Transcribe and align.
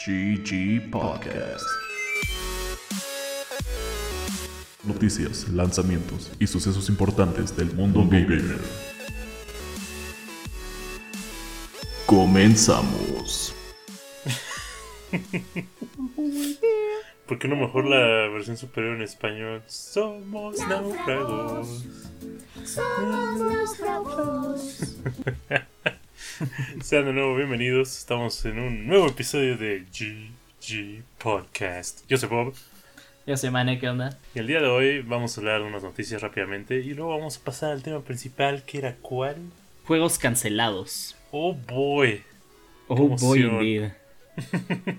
GG 0.00 0.90
Podcast. 0.90 1.66
Noticias, 4.82 5.46
lanzamientos 5.50 6.32
y 6.38 6.46
sucesos 6.46 6.88
importantes 6.88 7.54
del 7.54 7.74
mundo 7.74 8.06
gamer. 8.08 8.58
Comenzamos. 12.06 13.54
¿Por 17.26 17.38
qué 17.38 17.48
no 17.48 17.56
mejor 17.56 17.84
la 17.84 18.28
versión 18.28 18.56
superior 18.56 18.96
en 18.96 19.02
español? 19.02 19.62
Somos 19.66 20.56
náufragos. 20.66 21.84
Sean 26.82 27.04
de 27.04 27.12
nuevo 27.12 27.36
bienvenidos. 27.36 27.96
Estamos 27.98 28.44
en 28.44 28.58
un 28.58 28.86
nuevo 28.86 29.06
episodio 29.06 29.56
de 29.56 29.84
GG 29.92 31.02
Podcast. 31.18 32.04
Yo 32.08 32.16
soy 32.18 32.28
Bob. 32.28 32.54
Yo 33.26 33.36
soy 33.36 33.50
Mane, 33.50 33.78
¿qué 33.78 33.88
onda? 33.88 34.18
Y 34.34 34.40
el 34.40 34.46
día 34.46 34.60
de 34.60 34.66
hoy 34.66 35.00
vamos 35.02 35.36
a 35.36 35.40
hablar 35.40 35.60
de 35.60 35.68
unas 35.68 35.82
noticias 35.82 36.20
rápidamente 36.22 36.76
y 36.76 36.94
luego 36.94 37.16
vamos 37.16 37.36
a 37.38 37.44
pasar 37.44 37.70
al 37.72 37.82
tema 37.82 38.00
principal 38.00 38.64
que 38.64 38.78
era 38.78 38.96
cuál. 38.96 39.36
Juegos 39.84 40.18
cancelados. 40.18 41.16
Oh 41.30 41.54
boy. 41.54 42.22
Oh 42.88 43.08
boy, 43.08 43.42
indeed. 43.42 43.92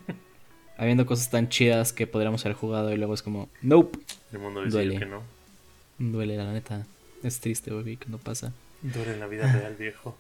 Habiendo 0.77 1.05
cosas 1.05 1.29
tan 1.29 1.49
chidas 1.49 1.93
que 1.93 2.07
podríamos 2.07 2.45
haber 2.45 2.55
jugado 2.55 2.91
y 2.93 2.97
luego 2.97 3.13
es 3.13 3.21
como, 3.21 3.49
nope. 3.61 3.99
El 4.31 4.39
mundo 4.39 4.63
Duele. 4.65 4.97
que 4.97 5.05
no. 5.05 5.21
Duele, 5.99 6.37
la 6.37 6.51
neta. 6.51 6.85
Es 7.23 7.39
triste, 7.39 7.71
baby, 7.71 7.97
que 7.97 8.09
no 8.09 8.17
pasa. 8.17 8.53
Dura 8.81 9.13
en 9.13 9.19
la 9.19 9.27
vida 9.27 9.51
real, 9.59 9.75
viejo. 9.75 10.17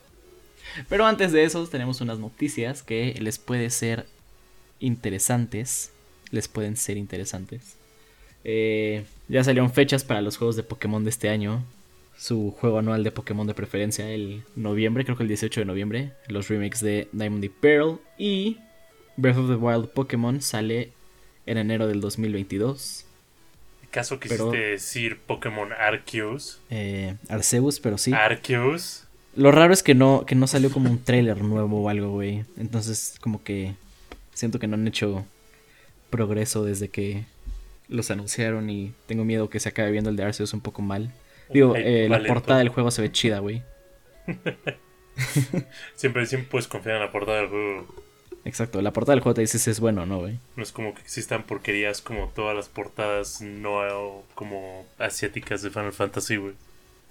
Pero 0.89 1.05
antes 1.05 1.31
de 1.31 1.43
eso, 1.43 1.65
tenemos 1.67 2.01
unas 2.01 2.19
noticias 2.19 2.83
que 2.83 3.15
les 3.19 3.37
puede 3.39 3.69
ser 3.69 4.05
interesantes. 4.79 5.91
Les 6.31 6.47
pueden 6.47 6.77
ser 6.77 6.97
interesantes. 6.97 7.75
Eh, 8.43 9.05
ya 9.27 9.43
salieron 9.43 9.71
fechas 9.71 10.03
para 10.03 10.21
los 10.21 10.37
juegos 10.37 10.55
de 10.55 10.63
Pokémon 10.63 11.03
de 11.03 11.09
este 11.09 11.29
año. 11.29 11.63
Su 12.17 12.51
juego 12.59 12.79
anual 12.79 13.03
de 13.03 13.11
Pokémon 13.11 13.47
de 13.47 13.53
preferencia, 13.53 14.07
el 14.09 14.43
noviembre, 14.55 15.03
creo 15.05 15.17
que 15.17 15.23
el 15.23 15.29
18 15.29 15.61
de 15.61 15.65
noviembre. 15.65 16.11
Los 16.27 16.47
remakes 16.49 16.79
de 16.81 17.07
Diamond 17.11 17.43
y 17.43 17.49
Pearl. 17.49 17.99
Y 18.17 18.57
Breath 19.17 19.37
of 19.37 19.49
the 19.49 19.55
Wild 19.55 19.89
Pokémon 19.89 20.41
sale 20.41 20.91
en 21.45 21.57
enero 21.57 21.87
del 21.87 21.99
2022. 22.01 23.05
¿Acaso 23.87 24.19
quisiste 24.19 24.43
Pero- 24.43 24.51
decir 24.51 25.19
Pokémon 25.19 25.73
Arceus? 25.73 26.59
Eh, 26.69 27.15
Arceus, 27.27 27.79
pero 27.79 27.97
sí. 27.97 28.13
Arceus. 28.13 29.03
Lo 29.35 29.51
raro 29.51 29.73
es 29.73 29.83
que 29.83 29.95
no, 29.95 30.25
que 30.25 30.35
no 30.35 30.47
salió 30.47 30.71
como 30.71 30.89
un 30.89 31.03
trailer 31.03 31.41
nuevo 31.41 31.81
o 31.81 31.89
algo, 31.89 32.11
güey. 32.11 32.45
Entonces, 32.57 33.15
como 33.21 33.43
que 33.43 33.75
siento 34.33 34.59
que 34.59 34.67
no 34.67 34.75
han 34.75 34.87
hecho 34.87 35.25
progreso 36.09 36.63
desde 36.63 36.89
que 36.89 37.23
los 37.87 38.11
anunciaron 38.11 38.69
y 38.69 38.93
tengo 39.05 39.23
miedo 39.23 39.49
que 39.49 39.59
se 39.59 39.69
acabe 39.69 39.91
viendo 39.91 40.09
el 40.09 40.15
de 40.15 40.23
Arceus 40.23 40.53
un 40.53 40.61
poco 40.61 40.81
mal. 40.81 41.11
Digo, 41.49 41.75
eh, 41.75 42.07
la 42.09 42.23
portada 42.23 42.59
del 42.59 42.69
juego 42.69 42.91
se 42.91 43.01
ve 43.01 43.11
chida, 43.11 43.39
güey. 43.39 43.63
Siempre, 45.95 46.25
siempre 46.25 46.49
puedes 46.49 46.67
confiar 46.67 46.95
en 46.95 47.01
la 47.01 47.11
portada 47.11 47.39
del 47.39 47.49
juego. 47.49 47.85
Exacto, 48.43 48.81
la 48.81 48.91
portada 48.91 49.13
del 49.13 49.21
juego 49.21 49.35
te 49.35 49.41
dice 49.41 49.59
si 49.59 49.69
es 49.69 49.79
bueno 49.79 50.03
o 50.03 50.05
no, 50.05 50.19
güey. 50.19 50.39
No 50.55 50.63
es 50.63 50.71
como 50.71 50.95
que 50.95 51.01
existan 51.01 51.43
porquerías 51.43 52.01
como 52.01 52.29
todas 52.29 52.55
las 52.55 52.69
portadas 52.69 53.41
no 53.41 54.23
como 54.33 54.85
asiáticas 54.97 55.61
de 55.61 55.69
Final 55.69 55.91
Fantasy, 55.91 56.37
güey. 56.37 56.53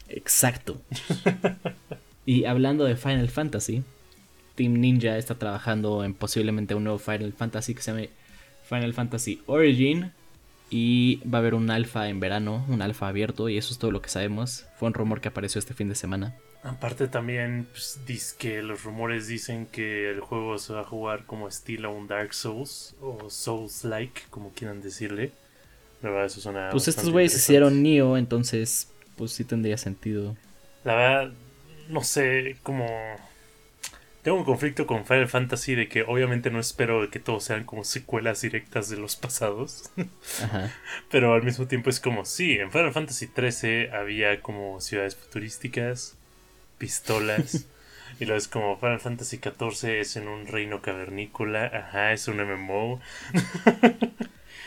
Exacto. 0.09 0.81
y 2.31 2.45
hablando 2.45 2.85
de 2.85 2.95
Final 2.95 3.29
Fantasy, 3.29 3.83
Team 4.55 4.75
Ninja 4.75 5.19
está 5.19 5.35
trabajando 5.35 6.05
en 6.05 6.15
posiblemente 6.15 6.77
un 6.77 6.85
nuevo 6.85 7.01
Final 7.01 7.33
Fantasy 7.33 7.75
que 7.75 7.83
se 7.83 7.91
llame 7.91 8.11
Final 8.69 8.95
Fantasy 8.95 9.43
Origin. 9.47 10.13
Y 10.71 11.17
va 11.29 11.39
a 11.39 11.41
haber 11.41 11.55
un 11.55 11.69
alfa 11.73 12.09
en 12.09 12.21
verano, 12.21 12.65
un 12.69 12.83
alfa 12.83 13.09
abierto, 13.09 13.49
y 13.49 13.59
eso 13.59 13.73
es 13.73 13.81
todo 13.81 13.91
lo 13.91 14.01
que 14.01 14.11
sabemos. 14.11 14.67
Fue 14.77 14.87
un 14.87 14.95
rumor 14.95 15.21
que 15.21 15.27
apareció 15.27 15.59
este 15.59 15.75
fin 15.75 15.89
de 15.89 15.97
semana. 15.97 16.37
Aparte 16.63 17.09
también, 17.09 17.67
pues, 17.73 17.99
dice 18.07 18.37
que 18.39 18.63
los 18.63 18.85
rumores 18.85 19.27
dicen 19.27 19.67
que 19.67 20.09
el 20.09 20.21
juego 20.21 20.57
se 20.59 20.73
va 20.73 20.83
a 20.83 20.85
jugar 20.85 21.27
como 21.27 21.49
estilo 21.49 21.93
un 21.93 22.07
Dark 22.07 22.33
Souls 22.33 22.95
o 23.01 23.29
Souls-like, 23.29 24.23
como 24.31 24.51
quieran 24.51 24.81
decirle. 24.81 25.33
La 26.01 26.11
verdad, 26.11 26.27
eso 26.27 26.41
suena 26.41 26.69
Pues 26.71 26.87
estos 26.87 27.11
güeyes 27.11 27.35
hicieron 27.35 27.83
Neo, 27.83 28.17
entonces 28.17 28.89
pues 29.17 29.33
sí 29.33 29.43
tendría 29.43 29.77
sentido. 29.77 30.37
La 30.85 30.95
verdad, 30.95 31.33
no 31.91 32.03
sé, 32.03 32.57
como... 32.63 32.87
Tengo 34.23 34.37
un 34.37 34.45
conflicto 34.45 34.87
con 34.87 35.07
Final 35.07 35.29
Fantasy 35.29 35.75
de 35.75 35.89
que 35.89 36.03
obviamente 36.03 36.51
no 36.51 36.61
espero 36.61 37.09
que 37.11 37.21
todos 37.21 37.45
sean 37.45 37.65
como 37.65 37.85
secuelas 37.85 38.43
directas 38.43 38.91
de 38.91 38.99
los 38.99 39.17
pasados. 39.17 39.91
Ajá. 40.45 40.71
Pero 41.11 41.33
al 41.33 41.43
mismo 41.43 41.67
tiempo 41.67 41.89
es 41.89 42.01
como, 42.01 42.27
sí, 42.27 42.59
en 42.59 42.71
Final 42.71 42.93
Fantasy 42.93 43.31
XIII 43.35 43.89
había 43.89 44.43
como 44.43 44.79
ciudades 44.83 45.17
futurísticas, 45.17 46.17
pistolas. 46.77 47.67
y 48.21 48.27
luego 48.27 48.37
es 48.37 48.47
como 48.47 48.77
Final 48.77 49.01
Fantasy 49.01 49.39
XIV 49.39 50.01
es 50.01 50.17
en 50.17 50.29
un 50.29 50.47
reino 50.47 50.83
cavernícola. 50.83 51.65
Ajá, 51.67 52.13
es 52.13 52.29
un 52.29 52.37
MMO. 52.37 53.01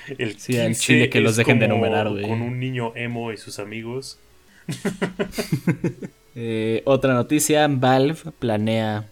El 0.18 0.40
Sí, 0.40 0.54
15 0.54 0.82
chile 0.82 1.10
que 1.10 1.22
los 1.22 1.36
dejen 1.36 1.60
de 1.60 1.68
como 1.70 1.86
enumerar, 1.86 2.10
güey. 2.10 2.28
Con 2.28 2.42
un 2.42 2.60
niño 2.60 2.94
emo 2.96 3.32
y 3.32 3.38
sus 3.38 3.60
amigos. 3.60 4.20
Eh, 6.36 6.82
otra 6.86 7.14
noticia, 7.14 7.68
Valve 7.68 8.18
planea... 8.40 9.08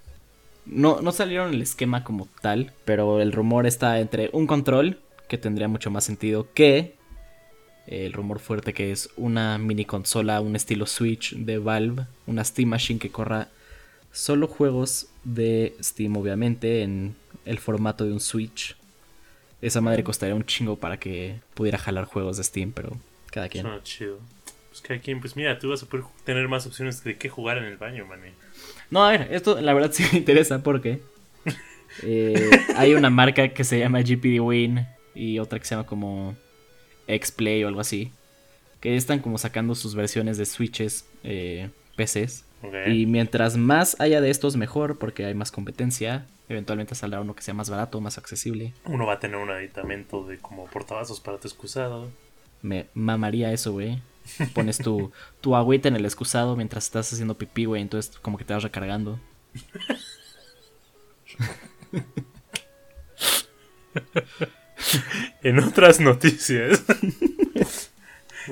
No, 0.65 1.01
no 1.01 1.11
salieron 1.11 1.53
el 1.53 1.61
esquema 1.61 2.03
como 2.03 2.27
tal, 2.41 2.73
pero 2.83 3.21
el 3.21 3.31
rumor 3.31 3.67
está 3.67 3.99
entre 3.99 4.31
un 4.33 4.47
control, 4.47 4.97
que 5.27 5.37
tendría 5.37 5.67
mucho 5.67 5.91
más 5.91 6.03
sentido 6.03 6.47
que 6.55 6.95
el 7.87 8.13
rumor 8.13 8.39
fuerte 8.39 8.73
que 8.73 8.91
es 8.91 9.09
una 9.17 9.57
mini 9.57 9.85
consola, 9.85 10.41
un 10.41 10.55
estilo 10.55 10.85
Switch 10.85 11.35
de 11.35 11.57
Valve, 11.57 12.05
una 12.25 12.43
Steam 12.43 12.69
Machine 12.69 12.99
que 12.99 13.11
corra 13.11 13.49
solo 14.11 14.47
juegos 14.47 15.07
de 15.23 15.75
Steam, 15.81 16.15
obviamente, 16.17 16.83
en 16.83 17.15
el 17.45 17.59
formato 17.59 18.05
de 18.05 18.13
un 18.13 18.19
Switch. 18.19 18.75
Esa 19.61 19.81
madre 19.81 20.03
costaría 20.03 20.35
un 20.35 20.45
chingo 20.45 20.77
para 20.77 20.97
que 20.97 21.39
pudiera 21.53 21.77
jalar 21.77 22.05
juegos 22.05 22.37
de 22.37 22.43
Steam, 22.43 22.71
pero 22.71 22.97
cada 23.29 23.49
quien. 23.49 23.63
Suena 23.63 23.83
chido. 23.83 24.19
Pues 24.71 24.81
cada 24.81 24.99
quien, 25.01 25.19
pues 25.19 25.35
mira, 25.35 25.59
tú 25.59 25.69
vas 25.69 25.83
a 25.83 25.85
poder 25.85 26.05
tener 26.23 26.47
más 26.47 26.65
opciones 26.65 27.03
de 27.03 27.17
qué 27.17 27.27
jugar 27.27 27.57
en 27.57 27.65
el 27.65 27.77
baño, 27.77 28.05
mané. 28.05 28.31
No, 28.89 29.05
a 29.05 29.11
ver, 29.11 29.27
esto 29.31 29.59
la 29.59 29.73
verdad 29.73 29.91
sí 29.93 30.05
me 30.11 30.17
interesa 30.17 30.63
porque 30.63 31.01
eh, 32.03 32.49
hay 32.75 32.93
una 32.93 33.09
marca 33.09 33.49
que 33.49 33.63
se 33.63 33.79
llama 33.79 34.01
GPD 34.01 34.39
Win 34.39 34.87
y 35.13 35.39
otra 35.39 35.59
que 35.59 35.65
se 35.65 35.75
llama 35.75 35.85
como 35.85 36.35
X-Play 37.07 37.63
o 37.65 37.67
algo 37.67 37.81
así, 37.81 38.11
que 38.79 38.95
están 38.95 39.19
como 39.19 39.37
sacando 39.37 39.75
sus 39.75 39.93
versiones 39.93 40.37
de 40.37 40.45
Switches, 40.45 41.05
eh, 41.23 41.69
PCs. 41.97 42.45
Y 42.87 43.07
mientras 43.07 43.57
más 43.57 43.99
haya 43.99 44.21
de 44.21 44.29
estos, 44.29 44.55
mejor, 44.55 44.99
porque 44.99 45.25
hay 45.25 45.33
más 45.33 45.51
competencia. 45.51 46.27
Eventualmente 46.47 46.95
saldrá 46.95 47.21
uno 47.21 47.33
que 47.33 47.41
sea 47.41 47.53
más 47.53 47.69
barato, 47.69 47.99
más 48.01 48.17
accesible. 48.17 48.73
Uno 48.85 49.05
va 49.07 49.13
a 49.13 49.19
tener 49.19 49.37
un 49.37 49.49
aditamento 49.49 50.27
de 50.27 50.37
como 50.37 50.65
portavasos 50.67 51.19
para 51.19 51.39
tu 51.39 51.47
excusado. 51.47 52.09
Me 52.61 52.85
mamaría 52.93 53.51
eso, 53.51 53.71
güey. 53.71 53.99
Pones 54.53 54.77
tu, 54.77 55.11
tu 55.41 55.55
agüita 55.55 55.87
en 55.87 55.95
el 55.95 56.05
excusado 56.05 56.55
mientras 56.55 56.85
estás 56.85 57.11
haciendo 57.11 57.37
pipí, 57.37 57.65
güey. 57.65 57.81
Entonces 57.81 58.17
como 58.19 58.37
que 58.37 58.45
te 58.45 58.53
vas 58.53 58.63
recargando. 58.63 59.19
En 65.43 65.59
otras 65.59 65.99
noticias, 65.99 66.83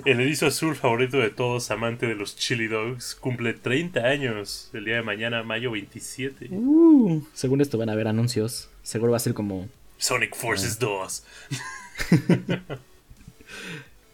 el 0.05 0.19
erizo 0.19 0.47
azul 0.47 0.75
favorito 0.75 1.17
de 1.17 1.29
todos, 1.29 1.71
amante 1.71 2.07
de 2.07 2.15
los 2.15 2.35
chili 2.35 2.67
dogs, 2.67 3.15
cumple 3.15 3.53
30 3.53 4.01
años 4.01 4.69
el 4.73 4.85
día 4.85 4.95
de 4.95 5.03
mañana, 5.03 5.43
mayo 5.43 5.71
27. 5.71 6.49
Uh, 6.51 7.23
según 7.33 7.61
esto 7.61 7.77
van 7.77 7.89
a 7.89 7.93
haber 7.93 8.07
anuncios. 8.07 8.69
Seguro 8.83 9.11
va 9.11 9.17
a 9.17 9.21
ser 9.21 9.33
como... 9.33 9.67
Sonic 9.97 10.35
Forces 10.35 10.79
2. 10.79 11.23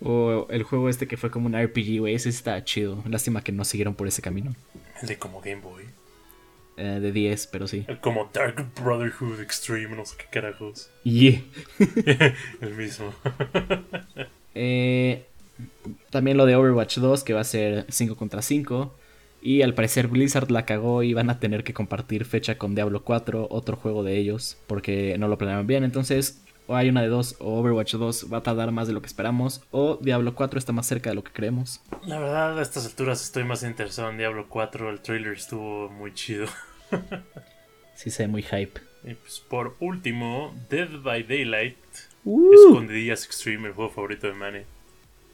O 0.07 0.45
el 0.51 0.61
juego 0.61 0.87
este 0.87 1.07
que 1.07 1.17
fue 1.17 1.31
como 1.31 1.47
un 1.47 1.59
RPG, 1.59 1.99
güey. 1.99 2.13
Ese 2.13 2.29
está 2.29 2.63
chido. 2.63 3.03
Lástima 3.09 3.43
que 3.43 3.51
no 3.51 3.65
siguieron 3.65 3.95
por 3.95 4.07
ese 4.07 4.21
camino. 4.21 4.55
El 5.01 5.07
de 5.07 5.17
como 5.17 5.41
Game 5.41 5.61
Boy. 5.61 5.83
Eh, 6.77 6.99
de 7.01 7.11
10, 7.11 7.47
pero 7.47 7.67
sí. 7.67 7.85
El 7.87 7.99
como 7.99 8.29
Dark 8.31 8.63
Brotherhood 8.79 9.41
Extreme, 9.41 9.95
no 9.95 10.05
sé 10.05 10.15
qué 10.17 10.25
carajos. 10.31 10.91
Yeah. 11.03 11.41
el 12.61 12.75
mismo. 12.75 13.13
Eh, 14.57 15.25
también 16.11 16.37
lo 16.37 16.45
de 16.45 16.55
Overwatch 16.55 16.99
2, 16.99 17.25
que 17.25 17.33
va 17.33 17.41
a 17.41 17.43
ser 17.43 17.85
5 17.89 18.15
contra 18.15 18.41
5. 18.41 18.95
Y 19.41 19.63
al 19.63 19.73
parecer 19.73 20.07
Blizzard 20.07 20.49
la 20.49 20.65
cagó 20.65 21.03
y 21.03 21.13
van 21.13 21.29
a 21.29 21.41
tener 21.41 21.65
que 21.65 21.73
compartir 21.73 22.23
fecha 22.23 22.57
con 22.57 22.73
Diablo 22.73 23.03
4, 23.03 23.47
otro 23.51 23.75
juego 23.75 24.01
de 24.01 24.17
ellos, 24.17 24.57
porque 24.65 25.17
no 25.17 25.27
lo 25.27 25.37
planearon 25.37 25.67
bien. 25.67 25.83
Entonces, 25.83 26.41
o 26.67 26.75
hay 26.75 26.89
una 26.89 27.01
de 27.01 27.07
dos, 27.07 27.35
o 27.39 27.59
Overwatch 27.59 27.95
2 27.95 28.27
va 28.31 28.37
a 28.37 28.43
tardar 28.43 28.71
más 28.71 28.87
de 28.87 28.93
lo 28.93 29.01
que 29.01 29.07
esperamos, 29.07 29.61
o 29.71 29.97
Diablo 30.01 30.35
4 30.35 30.57
está 30.57 30.71
más 30.71 30.87
cerca 30.87 31.09
de 31.09 31.15
lo 31.15 31.23
que 31.23 31.31
creemos. 31.31 31.81
La 32.05 32.19
verdad, 32.19 32.57
a 32.57 32.61
estas 32.61 32.85
alturas 32.85 33.21
estoy 33.21 33.43
más 33.43 33.63
interesado 33.63 34.09
en 34.09 34.17
Diablo 34.17 34.47
4. 34.49 34.89
El 34.89 35.01
trailer 35.01 35.33
estuvo 35.33 35.89
muy 35.89 36.13
chido. 36.13 36.47
Sí 37.95 38.09
se 38.11 38.23
ve 38.23 38.27
muy 38.27 38.43
hype. 38.43 38.81
Y 39.05 39.13
pues 39.13 39.39
por 39.39 39.75
último, 39.79 40.53
Dead 40.69 40.89
by 41.01 41.23
Daylight. 41.23 41.77
Uh. 42.25 42.53
Escondidillas 42.53 43.23
Extreme, 43.25 43.69
el 43.69 43.73
juego 43.73 43.89
favorito 43.89 44.27
de 44.27 44.33
Mane. 44.33 44.65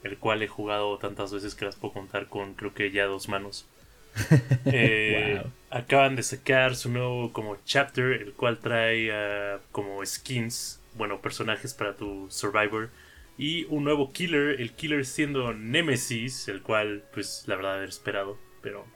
El 0.04 0.16
cual 0.18 0.42
he 0.42 0.46
jugado 0.48 0.96
tantas 0.98 1.32
veces 1.32 1.54
que 1.56 1.64
las 1.64 1.74
puedo 1.74 1.92
contar 1.94 2.28
con 2.28 2.54
creo 2.54 2.72
que 2.72 2.90
ya 2.92 3.06
dos 3.06 3.28
manos. 3.28 3.66
Eh, 4.66 5.40
Wow. 5.42 5.50
Acaban 5.70 6.14
de 6.16 6.22
sacar 6.22 6.76
su 6.76 6.90
nuevo 6.90 7.32
como 7.32 7.56
chapter, 7.64 8.12
el 8.12 8.32
cual 8.34 8.58
trae 8.58 9.10
ah, 9.10 9.58
como 9.72 10.04
skins, 10.06 10.78
bueno, 10.96 11.20
personajes 11.20 11.74
para 11.74 11.96
tu 11.96 12.26
Survivor. 12.30 12.90
Y 13.38 13.64
un 13.64 13.84
nuevo 13.84 14.12
killer, 14.12 14.60
el 14.60 14.72
killer 14.72 15.04
siendo 15.06 15.52
Nemesis, 15.54 16.48
el 16.48 16.62
cual 16.62 17.02
pues 17.14 17.44
la 17.46 17.56
verdad 17.56 17.78
era 17.82 17.88
esperado. 17.88 18.38
Pero 18.62 18.86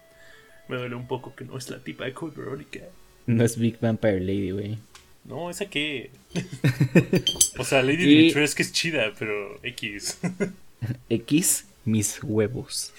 me 0.69 0.77
duele 0.77 0.95
un 0.95 1.09
poco 1.09 1.35
que 1.35 1.45
no 1.45 1.57
es 1.57 1.71
la 1.71 1.79
tipa 1.79 2.05
de 2.05 2.13
Code 2.13 2.35
Veronica. 2.37 2.81
No 3.27 3.45
es 3.45 3.59
Big 3.59 3.79
Vampire 3.81 4.21
Lady, 4.21 4.51
güey. 4.51 4.79
No, 5.25 5.51
esa 5.51 5.67
que... 5.67 6.11
o 7.59 7.65
sea, 7.65 7.83
Lady 7.83 8.05
Y- 8.05 8.07
Dimitrescu 8.19 8.63
es 8.63 8.73
chida, 8.73 9.13
pero 9.19 9.59
X. 9.65 10.19
X, 11.09 11.65
mis 11.85 12.23
huevos. 12.23 12.93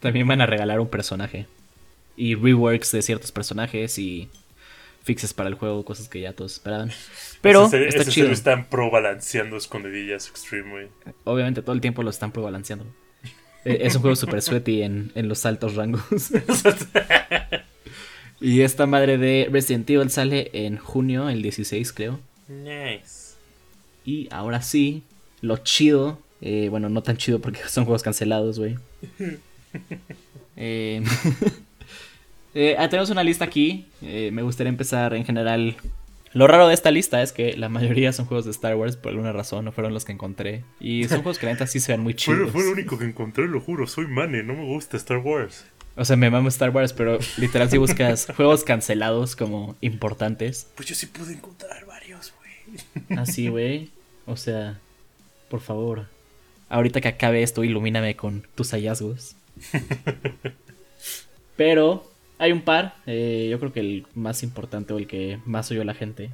También 0.00 0.26
van 0.28 0.40
a 0.40 0.46
regalar 0.46 0.80
un 0.80 0.88
personaje. 0.88 1.46
Y 2.16 2.34
reworks 2.34 2.92
de 2.92 3.02
ciertos 3.02 3.32
personajes 3.32 3.98
y 3.98 4.28
fixes 5.02 5.32
para 5.34 5.48
el 5.48 5.54
juego, 5.54 5.84
cosas 5.84 6.08
que 6.08 6.20
ya 6.20 6.32
todos 6.34 6.52
esperaban. 6.54 6.90
Pero 7.40 7.66
Ese- 7.66 7.88
está 7.88 8.02
ese 8.02 8.10
chido. 8.10 8.24
serio 8.26 8.32
están 8.34 8.66
pro 8.68 8.90
balanceando 8.90 9.56
escondidillas 9.56 10.28
Extreme, 10.28 10.70
güey. 10.70 10.88
Obviamente 11.24 11.62
todo 11.62 11.72
el 11.72 11.80
tiempo 11.80 12.02
lo 12.02 12.10
están 12.10 12.32
balanceando. 12.34 12.86
Es 13.64 13.94
un 13.96 14.02
juego 14.02 14.16
super 14.16 14.40
sweaty 14.42 14.82
en, 14.82 15.12
en 15.14 15.28
los 15.28 15.44
altos 15.46 15.74
rangos. 15.74 16.02
y 18.40 18.62
esta 18.62 18.86
madre 18.86 19.18
de 19.18 19.48
Resident 19.50 19.88
Evil 19.90 20.10
sale 20.10 20.50
en 20.52 20.76
junio, 20.78 21.28
el 21.28 21.42
16 21.42 21.92
creo. 21.92 22.20
Nice. 22.48 23.34
Y 24.04 24.28
ahora 24.30 24.62
sí, 24.62 25.02
lo 25.42 25.58
chido. 25.58 26.18
eh, 26.40 26.68
bueno, 26.70 26.88
no 26.88 27.02
tan 27.02 27.16
chido 27.18 27.38
porque 27.40 27.60
son 27.68 27.84
juegos 27.84 28.02
cancelados, 28.02 28.58
güey. 28.58 28.76
Eh, 30.56 31.02
eh, 32.54 32.76
ah, 32.78 32.88
tenemos 32.88 33.10
una 33.10 33.22
lista 33.24 33.44
aquí. 33.44 33.86
eh, 34.02 34.30
me 34.32 34.42
gustaría 34.42 34.68
empezar 34.70 35.14
en 35.14 35.24
general. 35.24 35.76
Lo 36.32 36.46
raro 36.46 36.68
de 36.68 36.74
esta 36.74 36.92
lista 36.92 37.22
es 37.22 37.32
que 37.32 37.56
la 37.56 37.68
mayoría 37.68 38.12
son 38.12 38.26
juegos 38.26 38.44
de 38.44 38.52
Star 38.52 38.76
Wars, 38.76 38.96
por 38.96 39.10
alguna 39.10 39.32
razón, 39.32 39.64
no 39.64 39.72
fueron 39.72 39.92
los 39.92 40.04
que 40.04 40.12
encontré. 40.12 40.62
Y 40.78 41.04
son 41.08 41.22
juegos 41.22 41.38
que 41.40 41.46
la 41.46 41.52
neta 41.52 41.66
sí 41.66 41.80
se 41.80 41.90
ven 41.92 42.02
muy 42.02 42.12
Fue, 42.12 42.18
chidos. 42.36 42.50
fue 42.52 42.64
lo 42.64 42.70
único 42.70 42.96
que 42.98 43.04
encontré, 43.04 43.48
lo 43.48 43.60
juro. 43.60 43.86
Soy 43.88 44.06
Mane, 44.06 44.42
no 44.44 44.54
me 44.54 44.64
gusta 44.64 44.96
Star 44.96 45.18
Wars. 45.18 45.64
O 45.96 46.04
sea, 46.04 46.14
me 46.16 46.30
mamo 46.30 46.48
Star 46.48 46.70
Wars, 46.70 46.92
pero 46.92 47.18
literal 47.36 47.68
si 47.68 47.78
buscas 47.78 48.28
juegos 48.36 48.62
cancelados 48.62 49.34
como 49.34 49.74
importantes. 49.80 50.68
Pues 50.76 50.88
yo 50.88 50.94
sí 50.94 51.06
pude 51.06 51.32
encontrar 51.32 51.84
varios, 51.86 52.32
güey. 52.38 53.18
Así, 53.18 53.48
güey. 53.48 53.90
O 54.26 54.36
sea, 54.36 54.78
por 55.48 55.60
favor. 55.60 56.06
Ahorita 56.68 57.00
que 57.00 57.08
acabe 57.08 57.42
esto, 57.42 57.64
ilumíname 57.64 58.14
con 58.14 58.46
tus 58.54 58.70
hallazgos. 58.70 59.34
Pero 61.56 62.09
hay 62.40 62.52
un 62.52 62.62
par. 62.62 62.96
eh, 63.06 63.48
yo 63.50 63.58
creo 63.60 63.72
que 63.72 63.80
el 63.80 64.06
más 64.14 64.42
importante 64.42 64.92
o 64.92 64.98
el 64.98 65.06
que 65.06 65.38
más 65.44 65.70
oyó 65.70 65.84
la 65.84 65.94
gente. 65.94 66.30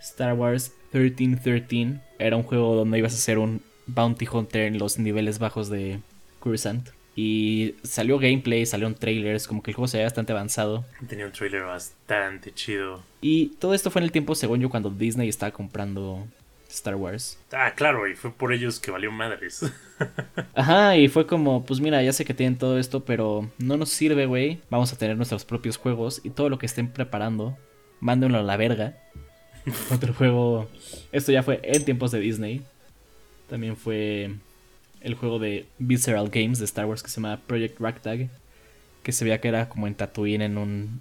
Star 0.00 0.34
Wars 0.34 0.72
1313 0.92 2.00
era 2.18 2.36
un 2.36 2.42
juego 2.44 2.74
donde 2.76 2.98
ibas 2.98 3.14
a 3.14 3.16
ser 3.16 3.38
un 3.38 3.60
bounty 3.86 4.26
hunter 4.30 4.62
en 4.62 4.78
los 4.78 4.98
niveles 4.98 5.38
bajos 5.38 5.68
de 5.68 5.98
Cursant. 6.40 6.88
Y 7.16 7.76
salió 7.84 8.18
gameplay, 8.18 8.66
salieron 8.66 8.94
trailers, 8.94 9.46
como 9.46 9.62
que 9.62 9.70
el 9.70 9.76
juego 9.76 9.86
se 9.88 9.98
veía 9.98 10.06
bastante 10.06 10.32
avanzado. 10.32 10.84
Tenía 11.08 11.26
un 11.26 11.32
trailer 11.32 11.62
bastante 11.62 12.52
chido. 12.52 13.02
Y 13.20 13.50
todo 13.60 13.74
esto 13.74 13.90
fue 13.90 14.00
en 14.00 14.04
el 14.04 14.12
tiempo, 14.12 14.34
según 14.34 14.60
yo, 14.60 14.68
cuando 14.68 14.90
Disney 14.90 15.28
estaba 15.28 15.52
comprando 15.52 16.26
Star 16.74 16.96
Wars. 16.96 17.38
Ah, 17.52 17.72
claro, 17.74 18.08
y 18.08 18.14
fue 18.14 18.32
por 18.32 18.52
ellos 18.52 18.80
que 18.80 18.90
valió 18.90 19.10
madres. 19.12 19.64
Ajá, 20.54 20.96
y 20.96 21.08
fue 21.08 21.26
como, 21.26 21.64
pues 21.64 21.80
mira, 21.80 22.02
ya 22.02 22.12
sé 22.12 22.24
que 22.24 22.34
tienen 22.34 22.58
todo 22.58 22.78
esto, 22.78 23.04
pero 23.04 23.50
no 23.58 23.76
nos 23.76 23.90
sirve, 23.90 24.26
güey. 24.26 24.60
Vamos 24.70 24.92
a 24.92 24.98
tener 24.98 25.16
nuestros 25.16 25.44
propios 25.44 25.76
juegos 25.76 26.20
y 26.24 26.30
todo 26.30 26.48
lo 26.48 26.58
que 26.58 26.66
estén 26.66 26.88
preparando, 26.88 27.56
mándenlo 28.00 28.38
a 28.38 28.42
la 28.42 28.56
verga. 28.56 28.96
Otro 29.92 30.12
juego, 30.12 30.68
esto 31.12 31.32
ya 31.32 31.42
fue 31.42 31.60
en 31.62 31.84
tiempos 31.84 32.10
de 32.10 32.20
Disney. 32.20 32.62
También 33.48 33.76
fue 33.76 34.34
el 35.00 35.14
juego 35.14 35.38
de 35.38 35.66
Visceral 35.78 36.28
Games 36.30 36.58
de 36.58 36.64
Star 36.64 36.86
Wars 36.86 37.02
que 37.02 37.10
se 37.10 37.16
llama 37.20 37.40
Project 37.46 37.80
Ragtag, 37.80 38.28
que 39.02 39.12
se 39.12 39.24
veía 39.24 39.40
que 39.40 39.48
era 39.48 39.68
como 39.68 39.86
en 39.86 39.94
Tatooine 39.94 40.42
en 40.42 40.58
un 40.58 41.00